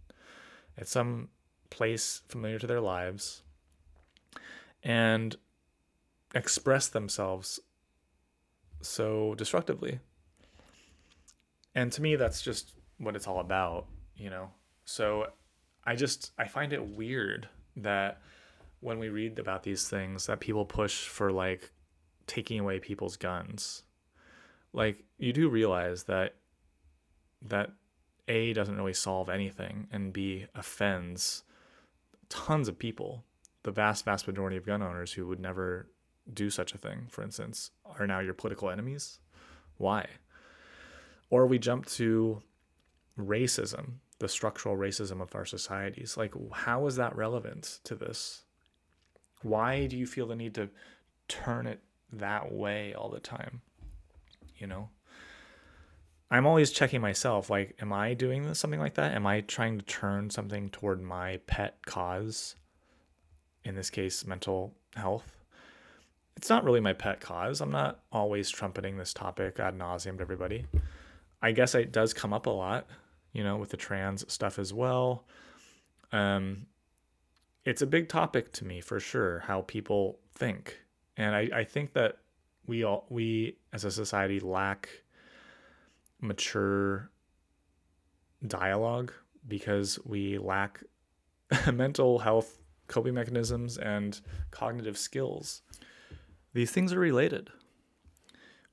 It's 0.77 0.90
some 0.90 1.29
place 1.70 2.22
familiar 2.29 2.59
to 2.59 2.66
their 2.66 2.81
lives 2.81 3.42
and 4.83 5.37
express 6.35 6.88
themselves 6.88 7.61
so 8.81 9.35
destructively. 9.37 10.00
And 11.74 11.90
to 11.92 12.03
me, 12.03 12.16
that's 12.16 12.42
just 12.42 12.74
what 12.98 13.16
it's 13.16 13.27
all 13.27 13.40
about, 13.40 13.87
you 14.16 14.31
know. 14.31 14.50
So 14.85 15.29
I 15.85 15.96
just 15.96 16.33
I 16.38 16.46
find 16.46 16.72
it 16.72 16.85
weird 16.85 17.48
that 17.77 18.20
when 18.85 18.99
we 18.99 19.09
read 19.09 19.38
about 19.38 19.62
these 19.62 19.88
things 19.88 20.27
that 20.27 20.40
people 20.40 20.66
push 20.66 21.09
for 21.09 21.33
like 21.33 21.73
taking 22.27 22.61
away 22.61 22.79
people's 22.79 23.16
guns. 23.16 23.83
Like 24.75 25.05
you 25.16 25.33
do 25.33 25.49
realize 25.49 26.05
that 26.05 26.35
that 27.40 27.70
A 28.29 28.53
doesn't 28.53 28.77
really 28.77 28.92
solve 28.92 29.31
anything 29.31 29.88
and 29.90 30.12
B 30.12 30.47
offends 30.55 31.44
tons 32.29 32.68
of 32.68 32.79
people. 32.79 33.25
The 33.62 33.70
vast 33.70 34.05
vast 34.05 34.27
majority 34.27 34.59
of 34.59 34.66
gun 34.66 34.83
owners 34.83 35.14
who 35.14 35.27
would 35.29 35.40
never 35.40 35.88
do 36.33 36.51
such 36.51 36.75
a 36.75 36.79
thing, 36.79 37.07
for 37.09 37.23
instance, 37.23 37.70
are 37.99 38.07
now 38.07 38.20
your 38.20 38.35
political 38.35 38.68
enemies. 38.68 39.18
Why? 39.79 40.07
Or 41.31 41.47
we 41.47 41.59
jump 41.59 41.87
to 41.87 42.42
racism, 43.18 43.94
the 44.18 44.29
structural 44.29 44.77
racism 44.77 45.23
of 45.23 45.35
our 45.35 45.47
societies. 45.47 46.18
Like, 46.18 46.35
how 46.53 46.87
is 46.87 46.97
that 46.97 47.16
relevant 47.16 47.81
to 47.85 47.94
this? 47.94 48.44
Why 49.45 49.87
do 49.87 49.97
you 49.97 50.07
feel 50.07 50.27
the 50.27 50.35
need 50.35 50.55
to 50.55 50.71
turn 51.29 51.67
it 51.67 51.81
that 52.13 52.51
way 52.51 52.95
all 52.95 53.11
the 53.11 53.21
time? 53.21 53.61
You 54.57 54.67
know? 54.67 54.89
I'm 56.31 56.47
always 56.47 56.71
checking 56.73 57.01
myself 57.01 57.51
like, 57.51 57.77
am 57.81 57.93
I 57.93 58.15
doing 58.15 58.55
something 58.55 58.81
like 58.81 58.95
that? 58.95 59.13
Am 59.13 59.27
I 59.27 59.43
trying 59.43 59.79
to 59.79 59.85
turn 59.85 60.31
something 60.31 60.71
toward 60.71 61.03
my 61.03 61.37
pet 61.47 61.85
cause? 61.85 62.57
In 63.65 63.75
this 63.75 63.91
case, 63.91 64.27
mental 64.27 64.75
health. 64.97 65.31
It's 66.37 66.49
not 66.49 66.65
really 66.65 66.81
my 66.81 66.95
pet 66.95 67.21
cause. 67.21 67.61
I'm 67.61 67.71
not 67.71 68.01
always 68.11 68.51
trumpeting 68.51 68.97
this 68.97 69.13
topic 69.13 69.61
ad 69.61 69.79
nauseum 69.79 70.17
to 70.17 70.23
everybody. 70.23 70.65
I 71.43 71.53
guess 71.53 71.75
it 71.75 71.93
does 71.93 72.15
come 72.15 72.33
up 72.33 72.47
a 72.47 72.51
lot, 72.51 72.87
you 73.33 73.45
know, 73.45 73.59
with 73.59 73.69
the 73.69 73.77
trans 73.77 74.31
stuff 74.33 74.59
as 74.59 74.73
well. 74.73 75.27
Um, 76.13 76.67
it's 77.64 77.83
a 77.83 77.87
big 77.87 78.09
topic 78.09 78.53
to 78.53 78.64
me 78.64 78.81
for 78.81 79.00
sure, 79.00 79.40
how 79.40 79.62
people 79.62 80.18
think. 80.35 80.81
And 81.16 81.35
I, 81.35 81.48
I 81.53 81.64
think 81.64 81.92
that 81.94 82.18
we 82.66 82.85
all 82.85 83.07
we 83.09 83.59
as 83.72 83.85
a 83.85 83.90
society 83.90 84.40
lack 84.40 84.88
mature 86.20 87.11
dialogue 88.46 89.12
because 89.46 89.98
we 90.05 90.38
lack 90.38 90.83
mental 91.72 92.18
health 92.18 92.59
coping 92.87 93.14
mechanisms 93.14 93.79
and 93.79 94.20
cognitive 94.50 94.98
skills. 94.98 95.62
These 96.53 96.70
things 96.70 96.92
are 96.92 96.98
related 96.98 97.50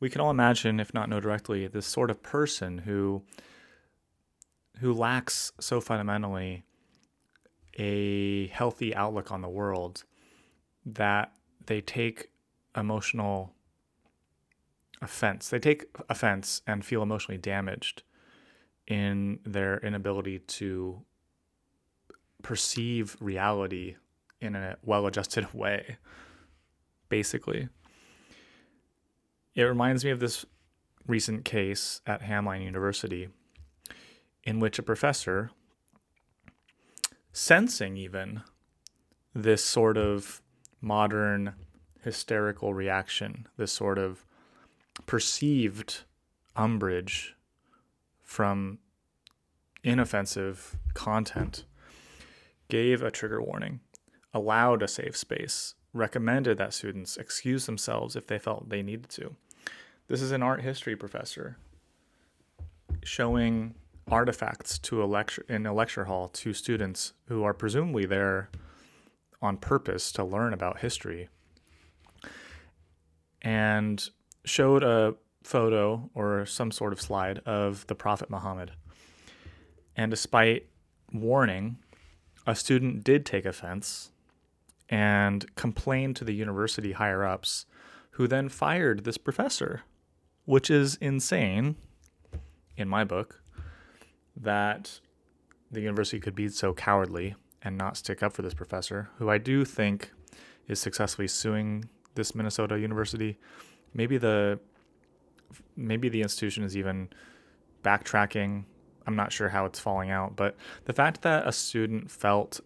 we 0.01 0.10
can 0.10 0.19
all 0.19 0.32
imagine, 0.32 0.82
if 0.82 0.93
not 0.93 1.08
know 1.08 1.21
directly, 1.21 1.67
this 1.67 1.86
sort 1.86 2.10
of 2.10 2.21
person 2.21 2.80
who 2.80 3.23
who 4.80 4.91
lacks 4.93 5.54
so 5.60 5.80
fundamentally 5.80 6.63
a 7.82 8.46
healthy 8.48 8.94
outlook 8.94 9.32
on 9.32 9.41
the 9.41 9.50
world 9.50 10.04
that 10.86 11.34
they 11.65 11.82
take 11.82 12.30
emotional 12.78 13.56
offense. 15.02 15.50
They 15.50 15.58
take 15.58 15.86
offense 16.08 16.62
and 16.67 16.86
feel 16.86 17.02
emotionally 17.02 17.39
damaged 17.39 18.04
in 18.86 19.39
their 19.44 19.80
inability 19.80 20.39
to 20.39 21.02
perceive 22.44 23.17
reality 23.20 23.96
in 24.39 24.56
a 24.56 24.78
well 24.84 25.08
adjusted 25.08 25.52
way, 25.54 25.98
basically. 27.10 27.67
It 29.56 29.63
reminds 29.63 30.06
me 30.06 30.12
of 30.12 30.20
this 30.20 30.46
recent 31.08 31.46
case 31.46 32.00
at 32.06 32.22
Hamline 32.22 32.63
University 32.63 33.30
in 34.44 34.60
which 34.60 34.78
a 34.78 34.84
professor, 34.84 35.50
sensing 37.34 37.98
even 37.98 38.41
this 39.34 39.63
sort 39.63 39.98
of 39.98 40.41
modern 40.82 41.54
hysterical 42.04 42.74
reaction, 42.74 43.48
this 43.58 43.72
sort 43.72 43.98
of 43.98 44.26
perceived 45.06 46.02
umbrage 46.56 47.36
from 48.22 48.80
inoffensive 49.84 50.76
content, 50.94 51.65
gave 52.70 53.02
a 53.02 53.12
trigger 53.12 53.41
warning, 53.41 53.80
allowed 54.34 54.82
a 54.82 54.88
safe 54.88 55.15
space, 55.15 55.76
recommended 55.94 56.58
that 56.58 56.74
students 56.74 57.17
excuse 57.17 57.65
themselves 57.65 58.15
if 58.15 58.28
they 58.28 58.39
felt 58.39 58.70
they 58.70 58.82
needed 58.82 59.10
to. 59.10 59.36
This 60.08 60.22
is 60.22 60.32
an 60.32 60.44
art 60.44 60.62
history 60.62 60.96
professor 60.96 61.58
showing 63.04 63.76
artifacts 64.10 64.80
to 64.80 65.04
a 65.04 65.06
lecture 65.06 65.46
in 65.48 65.66
a 65.66 65.74
lecture 65.74 66.06
hall 66.06 66.28
to 66.28 66.54
students 66.54 67.14
who 67.28 67.44
are 67.44 67.54
presumably 67.54 68.06
there 68.06 68.50
on 69.42 69.58
purpose 69.58 70.12
to 70.12 70.24
learn 70.24 70.54
about 70.54 70.80
history 70.80 71.30
and 73.42 74.10
showed 74.46 74.84
a 74.84 75.16
photo 75.44 76.10
or 76.14 76.46
some 76.46 76.72
sort 76.72 76.94
of 76.94 77.02
slide 77.02 77.40
of 77.40 77.86
the 77.88 77.96
prophet 77.96 78.30
Muhammad. 78.30 78.72
And 79.96 80.12
despite 80.12 80.68
warning, 81.12 81.78
a 82.46 82.56
student 82.56 83.04
did 83.04 83.26
take 83.26 83.46
offense 83.46 84.12
and 84.90 85.54
complained 85.56 86.16
to 86.18 86.24
the 86.26 86.34
university 86.34 86.92
higher 86.92 87.26
ups, 87.26 87.66
who 88.12 88.28
then 88.28 88.50
fired 88.50 89.04
this 89.04 89.18
professor, 89.18 89.82
which 90.46 90.70
is 90.70 90.96
insane 90.96 91.76
in 92.76 92.88
my 92.88 93.04
book 93.04 93.40
that 94.36 95.00
the 95.72 95.82
university 95.82 96.20
could 96.20 96.36
be 96.36 96.50
so 96.50 96.74
cowardly 96.74 97.36
and 97.62 97.78
not 97.78 97.98
stick 97.98 98.24
up 98.24 98.34
for 98.34 98.41
this 98.41 98.54
professor, 98.54 99.10
who 99.17 99.30
I 99.30 99.38
do 99.38 99.63
think 99.65 100.12
is 100.67 100.80
successfully 100.80 101.28
suing 101.28 101.86
this 102.15 102.36
Minnesota 102.36 102.80
university. 102.80 103.38
Maybe 103.94 104.17
the 104.17 104.60
maybe 105.76 106.10
the 106.10 106.22
institution 106.22 106.63
is 106.63 106.78
even 106.78 107.10
backtracking. 107.84 108.65
I'm 109.08 109.15
not 109.15 109.32
sure 109.32 109.50
how 109.50 109.65
it's 109.65 109.80
falling 109.80 110.12
out, 110.12 110.36
but 110.36 110.56
the 110.86 110.94
fact 110.94 111.22
that 111.24 111.48
a 111.48 111.52
student 111.52 112.12
felt 112.12 112.62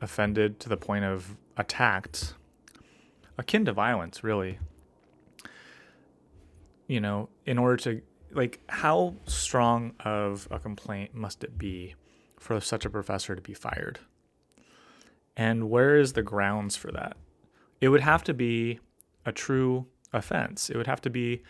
offended 0.00 0.60
to 0.60 0.68
the 0.68 0.76
point 0.76 1.04
of 1.04 1.36
attacked, 1.56 2.34
akin 3.36 3.64
to 3.64 3.72
violence, 3.72 4.22
really. 4.22 4.58
You 6.86 7.00
know, 7.00 7.28
in 7.44 7.58
order 7.58 7.76
to, 7.78 8.02
like, 8.32 8.60
how 8.68 9.14
strong 9.26 9.94
of 10.00 10.48
a 10.50 10.58
complaint 10.58 11.14
must 11.14 11.42
it 11.44 11.58
be 11.58 11.94
for 12.38 12.60
such 12.60 12.84
a 12.84 12.90
professor 12.90 13.34
to 13.34 13.42
be 13.42 13.54
fired? 13.54 13.98
And 15.36 15.70
where 15.70 15.96
is 15.96 16.12
the 16.12 16.22
grounds 16.22 16.76
for 16.76 16.90
that? 16.92 17.16
It 17.80 17.88
would 17.88 18.00
have 18.00 18.24
to 18.24 18.34
be 18.34 18.80
a 19.24 19.32
true 19.32 19.86
offense. 20.12 20.68
It 20.68 20.76
would 20.76 20.86
have 20.86 21.00
to 21.02 21.10
be 21.10 21.42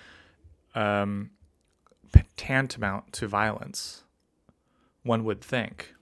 um, 0.75 1.31
tantamount 2.37 3.13
to 3.15 3.27
violence, 3.27 4.05
one 5.03 5.25
would 5.25 5.41
think. 5.41 5.95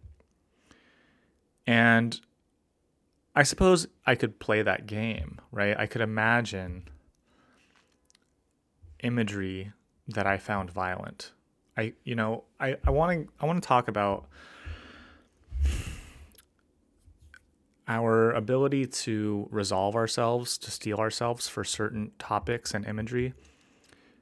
And 1.66 2.20
I 3.34 3.42
suppose 3.42 3.86
I 4.06 4.14
could 4.14 4.38
play 4.38 4.62
that 4.62 4.86
game, 4.86 5.40
right? 5.50 5.78
I 5.78 5.86
could 5.86 6.00
imagine 6.00 6.88
imagery 9.02 9.72
that 10.08 10.26
I 10.26 10.38
found 10.38 10.70
violent. 10.70 11.32
I 11.76 11.92
you 12.04 12.14
know, 12.14 12.44
I, 12.60 12.76
I 12.84 12.90
want 12.90 13.26
to 13.26 13.32
I 13.40 13.46
want 13.46 13.62
to 13.62 13.66
talk 13.66 13.88
about 13.88 14.28
our 17.88 18.32
ability 18.32 18.86
to 18.86 19.48
resolve 19.50 19.94
ourselves, 19.94 20.58
to 20.58 20.70
steel 20.70 20.98
ourselves 20.98 21.48
for 21.48 21.62
certain 21.62 22.10
topics 22.18 22.74
and 22.74 22.84
imagery 22.84 23.32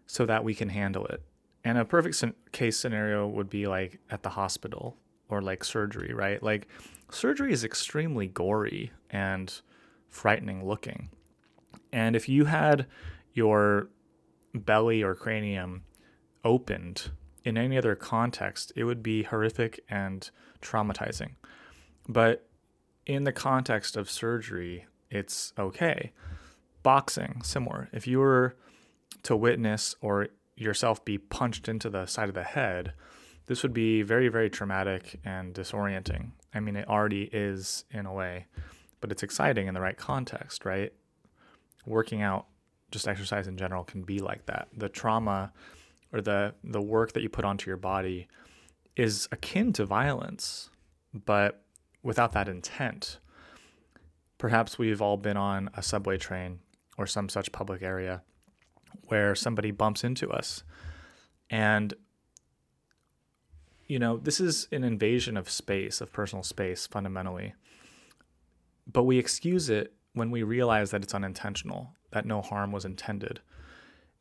so 0.06 0.26
that 0.26 0.44
we 0.44 0.54
can 0.54 0.68
handle 0.68 1.06
it. 1.06 1.22
And 1.64 1.78
a 1.78 1.84
perfect 1.84 2.22
case 2.52 2.76
scenario 2.76 3.26
would 3.26 3.48
be 3.48 3.66
like 3.66 4.00
at 4.10 4.22
the 4.22 4.28
hospital 4.28 4.98
or 5.30 5.40
like 5.40 5.64
surgery, 5.64 6.12
right? 6.12 6.42
Like 6.42 6.68
surgery 7.10 7.52
is 7.52 7.64
extremely 7.64 8.26
gory 8.26 8.92
and 9.08 9.52
frightening 10.08 10.66
looking. 10.66 11.08
And 11.90 12.14
if 12.14 12.28
you 12.28 12.44
had 12.44 12.86
your 13.32 13.88
belly 14.54 15.02
or 15.02 15.14
cranium 15.14 15.82
opened 16.44 17.10
in 17.44 17.58
any 17.58 17.76
other 17.76 17.94
context, 17.94 18.72
it 18.74 18.84
would 18.84 19.02
be 19.02 19.24
horrific 19.24 19.84
and 19.88 20.30
traumatizing. 20.62 21.32
But 22.08 22.46
in 23.06 23.24
the 23.24 23.32
context 23.32 23.96
of 23.96 24.10
surgery, 24.10 24.86
it's 25.10 25.52
okay. 25.58 26.12
Boxing, 26.82 27.42
similar. 27.42 27.88
If 27.92 28.06
you 28.06 28.18
were 28.18 28.56
to 29.24 29.36
witness 29.36 29.94
or 30.00 30.28
yourself 30.56 31.04
be 31.04 31.18
punched 31.18 31.68
into 31.68 31.90
the 31.90 32.06
side 32.06 32.28
of 32.28 32.34
the 32.34 32.42
head, 32.42 32.92
this 33.46 33.62
would 33.62 33.74
be 33.74 34.02
very, 34.02 34.28
very 34.28 34.48
traumatic 34.48 35.20
and 35.24 35.54
disorienting. 35.54 36.30
I 36.54 36.60
mean, 36.60 36.76
it 36.76 36.88
already 36.88 37.24
is 37.32 37.84
in 37.90 38.06
a 38.06 38.12
way, 38.12 38.46
but 39.00 39.12
it's 39.12 39.22
exciting 39.22 39.66
in 39.66 39.74
the 39.74 39.80
right 39.80 39.96
context, 39.96 40.64
right? 40.64 40.92
Working 41.84 42.22
out, 42.22 42.46
just 42.94 43.06
exercise 43.06 43.46
in 43.46 43.58
general, 43.58 43.84
can 43.84 44.02
be 44.02 44.20
like 44.20 44.46
that. 44.46 44.68
The 44.74 44.88
trauma 44.88 45.52
or 46.12 46.22
the 46.22 46.54
the 46.64 46.80
work 46.80 47.12
that 47.12 47.22
you 47.22 47.28
put 47.28 47.44
onto 47.44 47.68
your 47.68 47.76
body 47.76 48.28
is 48.96 49.28
akin 49.32 49.72
to 49.74 49.84
violence, 49.84 50.70
but 51.12 51.62
without 52.02 52.32
that 52.32 52.48
intent. 52.48 53.18
Perhaps 54.38 54.78
we've 54.78 55.02
all 55.02 55.16
been 55.16 55.36
on 55.36 55.70
a 55.74 55.82
subway 55.82 56.16
train 56.16 56.60
or 56.96 57.06
some 57.06 57.28
such 57.28 57.50
public 57.50 57.82
area 57.82 58.22
where 59.08 59.34
somebody 59.34 59.70
bumps 59.70 60.04
into 60.04 60.30
us. 60.30 60.62
And, 61.50 61.94
you 63.86 63.98
know, 63.98 64.18
this 64.18 64.40
is 64.40 64.68
an 64.70 64.84
invasion 64.84 65.36
of 65.36 65.50
space, 65.50 66.00
of 66.00 66.12
personal 66.12 66.42
space, 66.42 66.86
fundamentally. 66.86 67.54
But 68.86 69.04
we 69.04 69.18
excuse 69.18 69.70
it 69.70 69.94
when 70.12 70.30
we 70.30 70.42
realize 70.42 70.90
that 70.90 71.02
it's 71.02 71.14
unintentional, 71.14 71.94
that 72.14 72.24
no 72.24 72.40
harm 72.40 72.72
was 72.72 72.84
intended, 72.84 73.40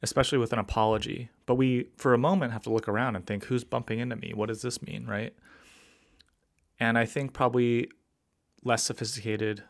especially 0.02 0.38
with 0.38 0.52
an 0.52 0.60
apology. 0.60 1.30
But 1.46 1.56
we, 1.56 1.88
for 1.96 2.14
a 2.14 2.18
moment, 2.18 2.52
have 2.52 2.64
to 2.64 2.74
look 2.74 2.90
around 2.90 3.16
and 3.16 3.26
think, 3.26 3.46
who's 3.46 3.64
bumping 3.64 4.00
into 4.00 4.18
me? 4.18 4.34
What 4.36 4.50
does 4.50 4.62
this 4.62 4.82
mean, 4.82 5.06
right? 5.08 5.34
And 6.80 6.98
I 6.98 7.06
think 7.06 7.34
probably 7.34 7.90
less 8.64 8.84
sophisticated, 8.84 9.64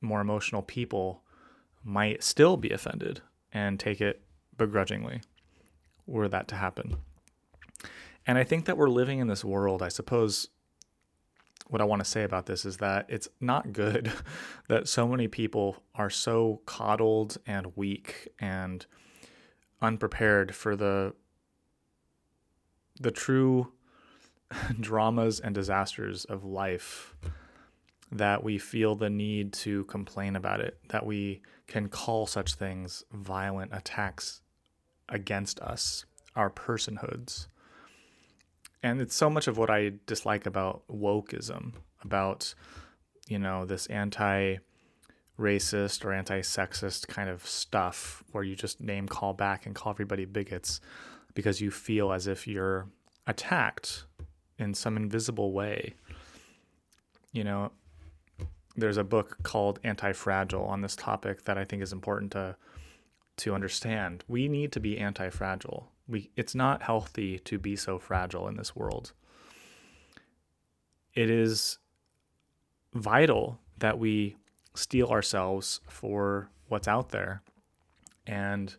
more 0.00 0.20
emotional 0.20 0.62
people 0.62 1.22
might 1.84 2.22
still 2.22 2.56
be 2.56 2.70
offended 2.70 3.20
and 3.52 3.80
take 3.80 4.00
it 4.00 4.22
begrudgingly 4.56 5.22
were 6.06 6.28
that 6.28 6.48
to 6.48 6.56
happen. 6.56 6.96
And 8.26 8.38
I 8.38 8.44
think 8.44 8.66
that 8.66 8.76
we're 8.76 8.88
living 8.88 9.18
in 9.18 9.28
this 9.28 9.44
world, 9.44 9.82
I 9.82 9.88
suppose 9.88 10.48
what 11.72 11.80
I 11.80 11.84
want 11.84 12.04
to 12.04 12.08
say 12.10 12.22
about 12.22 12.44
this 12.46 12.64
is 12.66 12.76
that 12.78 13.06
it's 13.08 13.28
not 13.40 13.72
good 13.72 14.12
that 14.68 14.88
so 14.88 15.08
many 15.08 15.26
people 15.26 15.82
are 15.94 16.10
so 16.10 16.60
coddled 16.66 17.38
and 17.46 17.74
weak 17.76 18.28
and 18.38 18.84
unprepared 19.80 20.54
for 20.54 20.76
the 20.76 21.14
the 23.00 23.10
true 23.10 23.72
dramas 24.80 25.40
and 25.40 25.54
disasters 25.54 26.26
of 26.26 26.44
life 26.44 27.16
that 28.10 28.44
we 28.44 28.58
feel 28.58 28.94
the 28.94 29.08
need 29.08 29.54
to 29.54 29.84
complain 29.84 30.36
about 30.36 30.60
it, 30.60 30.78
that 30.90 31.06
we 31.06 31.40
can 31.66 31.88
call 31.88 32.26
such 32.26 32.54
things 32.54 33.02
violent 33.10 33.72
attacks 33.74 34.42
against 35.08 35.58
us, 35.60 36.04
our 36.36 36.50
personhoods. 36.50 37.46
And 38.82 39.00
it's 39.00 39.14
so 39.14 39.30
much 39.30 39.46
of 39.46 39.58
what 39.58 39.70
I 39.70 39.92
dislike 40.06 40.46
about 40.46 40.82
wokeism, 40.90 41.74
about, 42.02 42.54
you 43.28 43.38
know, 43.38 43.64
this 43.64 43.86
anti 43.86 44.56
racist 45.38 46.04
or 46.04 46.12
anti 46.12 46.40
sexist 46.40 47.08
kind 47.08 47.28
of 47.28 47.46
stuff 47.46 48.22
where 48.32 48.44
you 48.44 48.54
just 48.54 48.80
name 48.80 49.08
call 49.08 49.32
back 49.32 49.66
and 49.66 49.74
call 49.74 49.90
everybody 49.90 50.24
bigots 50.24 50.80
because 51.34 51.60
you 51.60 51.70
feel 51.70 52.12
as 52.12 52.26
if 52.26 52.46
you're 52.46 52.86
attacked 53.26 54.04
in 54.58 54.74
some 54.74 54.96
invisible 54.96 55.52
way. 55.52 55.94
You 57.32 57.44
know, 57.44 57.72
there's 58.76 58.98
a 58.98 59.04
book 59.04 59.38
called 59.42 59.80
Anti-Fragile 59.84 60.64
on 60.64 60.80
this 60.82 60.96
topic 60.96 61.44
that 61.44 61.56
I 61.56 61.64
think 61.64 61.82
is 61.82 61.92
important 61.92 62.32
to 62.32 62.56
to 63.38 63.54
understand. 63.54 64.24
We 64.28 64.46
need 64.48 64.72
to 64.72 64.80
be 64.80 64.98
anti-fragile. 64.98 65.90
We 66.12 66.30
it's 66.36 66.54
not 66.54 66.82
healthy 66.82 67.38
to 67.40 67.58
be 67.58 67.74
so 67.74 67.98
fragile 67.98 68.46
in 68.46 68.56
this 68.56 68.76
world. 68.76 69.12
It 71.14 71.30
is 71.30 71.78
vital 72.94 73.58
that 73.78 73.98
we 73.98 74.36
steel 74.74 75.08
ourselves 75.08 75.80
for 75.88 76.50
what's 76.68 76.86
out 76.86 77.08
there 77.08 77.42
and 78.26 78.76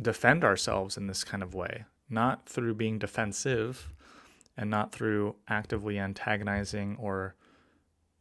defend 0.00 0.44
ourselves 0.44 0.96
in 0.96 1.06
this 1.06 1.24
kind 1.24 1.42
of 1.42 1.54
way, 1.54 1.84
not 2.08 2.48
through 2.48 2.74
being 2.74 2.98
defensive 2.98 3.92
and 4.56 4.70
not 4.70 4.92
through 4.92 5.36
actively 5.48 5.98
antagonizing 5.98 6.96
or 6.98 7.34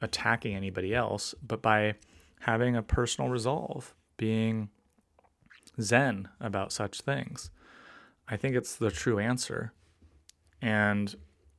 attacking 0.02 0.56
anybody 0.56 0.94
else, 0.94 1.34
but 1.42 1.62
by 1.62 1.96
having 2.42 2.76
a 2.76 2.84
personal 2.84 3.30
resolve, 3.30 3.96
being 4.18 4.70
zen 5.82 6.30
about 6.40 6.72
such 6.72 7.02
things. 7.02 7.50
I 8.28 8.38
think 8.38 8.56
it's 8.56 8.76
the 8.76 8.92
true 8.92 9.20
answer. 9.20 9.74
And 10.62 11.16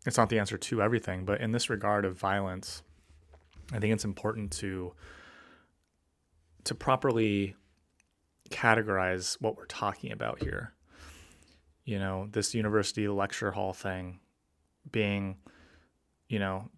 it's 0.07 0.16
not 0.16 0.29
the 0.29 0.39
answer 0.39 0.59
to 0.59 0.83
everything, 0.83 1.25
but 1.25 1.41
in 1.41 1.53
this 1.53 1.71
regard 1.71 2.05
of 2.05 2.19
violence, 2.19 2.83
I 3.73 3.79
think 3.79 3.93
it's 3.93 4.05
important 4.05 4.53
to 4.53 4.95
to 6.64 6.75
properly 6.75 7.55
categorize 8.51 9.41
what 9.41 9.57
we're 9.57 9.66
talking 9.66 10.12
about 10.12 10.43
here. 10.43 10.75
You 11.85 11.99
know, 11.99 12.29
this 12.31 12.55
university 12.55 13.09
lecture 13.09 13.53
hall 13.53 13.73
thing 13.73 14.21
being, 14.91 15.37
you 16.29 16.39
know, 16.39 16.71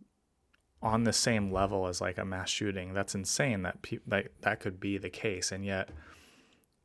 on 0.83 1.05
the 1.05 1.13
same 1.13 1.53
level 1.53 1.87
as 1.87 2.01
like 2.01 2.19
a 2.19 2.25
mass 2.25 2.49
shooting. 2.49 2.95
That's 2.95 3.15
insane 3.15 3.63
that 3.63 3.83
pe- 3.83 3.99
that 4.07 4.29
that 4.43 4.61
could 4.61 4.81
be 4.81 4.99
the 4.99 5.11
case, 5.11 5.53
and 5.53 5.65
yet 5.65 5.91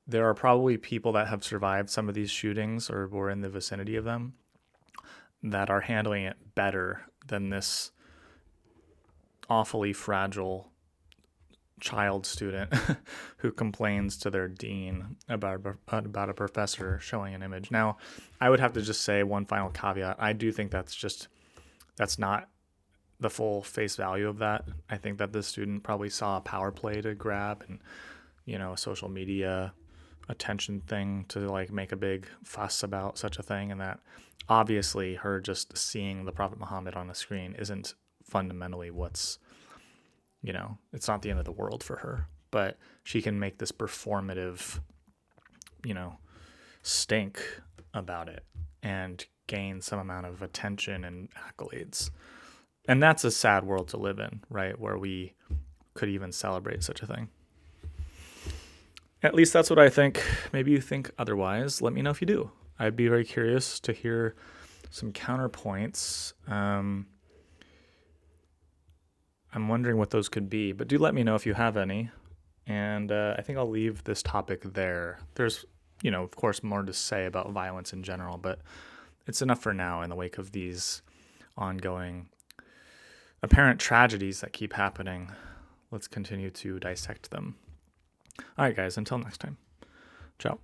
there 0.08 0.28
are 0.30 0.34
probably 0.34 0.78
people 0.78 1.12
that 1.14 1.28
have 1.28 1.43
survived 1.43 1.89
some 1.89 2.08
of 2.08 2.16
these 2.16 2.30
shootings 2.30 2.89
or 2.89 3.08
were 3.08 3.30
in 3.30 3.41
the 3.41 3.49
vicinity 3.49 3.95
of 3.95 4.03
them 4.03 4.34
that 5.41 5.70
are 5.70 5.82
handling 5.82 6.24
it 6.24 6.38
better 6.56 7.01
than 7.28 7.49
this 7.49 7.91
awfully 9.49 9.93
fragile 9.93 10.72
child 11.80 12.26
student 12.26 12.74
who 13.38 13.51
complains 13.51 14.18
to 14.18 14.30
their 14.30 14.47
dean 14.47 15.18
about 15.28 15.62
about 15.88 16.30
a 16.30 16.34
professor 16.34 16.99
showing 16.99 17.34
an 17.34 17.43
image. 17.43 17.70
Now, 17.70 17.97
I 18.39 18.49
would 18.49 18.60
have 18.60 18.74
to 18.74 18.82
just 18.82 19.01
say 19.01 19.24
one 19.24 19.45
final 19.45 19.70
caveat. 19.70 20.18
I 20.20 20.34
do 20.34 20.51
think 20.51 20.72
that's 20.72 20.95
just 20.95 21.28
that's 21.95 22.18
not 22.18 22.49
the 23.20 23.30
full 23.30 23.62
face 23.62 23.95
value 23.95 24.28
of 24.28 24.39
that. 24.39 24.66
I 24.89 24.97
think 24.97 25.18
that 25.18 25.32
the 25.32 25.43
student 25.43 25.84
probably 25.84 26.10
saw 26.10 26.38
a 26.38 26.41
power 26.41 26.72
play 26.72 27.01
to 27.01 27.14
grab 27.14 27.64
and 27.68 27.80
you 28.45 28.60
know, 28.60 28.76
social 28.76 29.10
media 29.10 29.74
attention 30.30 30.82
thing 30.82 31.26
to 31.30 31.39
like 31.39 31.71
make 31.71 31.91
a 31.91 31.97
big 31.97 32.28
fuss 32.43 32.84
about 32.84 33.17
such 33.17 33.38
a 33.38 33.43
thing 33.43 33.71
and 33.71 33.80
that 33.82 33.99
obviously 34.49 35.15
her 35.15 35.39
just 35.39 35.78
seeing 35.78 36.26
the 36.26 36.32
prophet 36.32 36.59
Muhammad 36.59 36.95
on 36.95 37.07
the 37.07 37.15
screen 37.15 37.55
isn't 37.57 37.93
fundamentally 38.23 38.91
what's 38.91 39.39
you 40.41 40.53
know, 40.53 40.78
it's 40.93 41.07
not 41.07 41.23
the 41.23 41.32
end 41.32 41.39
of 41.39 41.45
the 41.45 41.51
world 41.51 41.82
for 41.84 41.95
her, 41.97 42.28
but 42.51 42.78
she 43.03 43.19
can 43.19 43.39
make 43.39 43.57
this 43.57 43.71
performative 43.71 44.80
you 45.84 45.93
know, 45.93 46.17
stink 46.84 47.41
about 47.93 48.30
it 48.30 48.43
and 48.84 49.26
gain 49.47 49.82
some 49.82 49.99
amount 49.99 50.26
of 50.28 50.41
attention 50.41 51.03
and 51.03 51.30
accolades 51.32 52.09
and 52.88 53.01
that's 53.01 53.23
a 53.23 53.32
sad 53.32 53.63
world 53.63 53.88
to 53.89 53.97
live 53.97 54.19
in, 54.19 54.41
right? 54.49 54.80
Where 54.80 54.97
we 54.97 55.34
could 55.93 56.09
even 56.09 56.32
celebrate 56.32 56.84
such 56.84 57.01
a 57.01 57.07
thing. 57.07 57.30
At 59.26 59.34
least 59.34 59.53
that's 59.53 59.71
what 59.71 59.80
I 59.80 59.89
think. 59.89 60.23
Maybe 60.53 60.69
you 60.69 60.80
think 60.80 61.09
otherwise. 61.17 61.82
Let 61.82 61.93
me 61.93 62.03
know 62.03 62.11
if 62.11 62.21
you 62.21 62.28
do. 62.28 62.51
I'd 62.78 62.95
be 62.95 63.07
very 63.07 63.26
curious 63.26 63.80
to 63.80 63.91
hear 63.91 64.36
some 64.91 65.11
counterpoints. 65.11 66.34
Um, 66.47 67.07
I'm 69.51 69.67
wondering 69.67 69.97
what 69.97 70.11
those 70.11 70.30
could 70.30 70.47
be, 70.47 70.73
but 70.73 70.88
do 70.88 70.99
let 70.99 71.15
me 71.15 71.23
know 71.23 71.34
if 71.34 71.47
you 71.47 71.55
have 71.55 71.76
any. 71.76 72.11
And 72.67 73.11
uh, 73.11 73.34
I 73.36 73.41
think 73.41 73.57
I'll 73.57 73.67
leave 73.67 74.03
this 74.03 74.21
topic 74.21 74.61
there. 74.61 75.17
There's, 75.34 75.65
you 76.03 76.11
know, 76.11 76.21
of 76.21 76.36
course, 76.36 76.61
more 76.61 76.84
to 76.84 76.93
say 76.93 77.26
about 77.26 77.49
violence 77.49 77.93
in 77.93 78.03
general, 78.03 78.38
but 78.38 78.59
it's 79.26 79.41
enough 79.41 79.59
for 79.59 79.73
now 79.73 80.03
in 80.03 80.11
the 80.11 80.15
wake 80.15 80.38
of 80.38 80.51
these 80.51 81.01
ongoing 81.57 82.30
apparent 83.41 83.80
tragedies 83.80 84.41
that 84.41 84.53
keep 84.53 84.73
happening. 84.73 85.32
Let's 85.89 86.07
continue 86.07 86.51
to 86.51 86.78
dissect 86.80 87.32
them. 87.32 87.55
All 88.39 88.65
right, 88.65 88.75
guys, 88.75 88.97
until 88.97 89.17
next 89.17 89.39
time. 89.39 89.57
Ciao. 90.39 90.59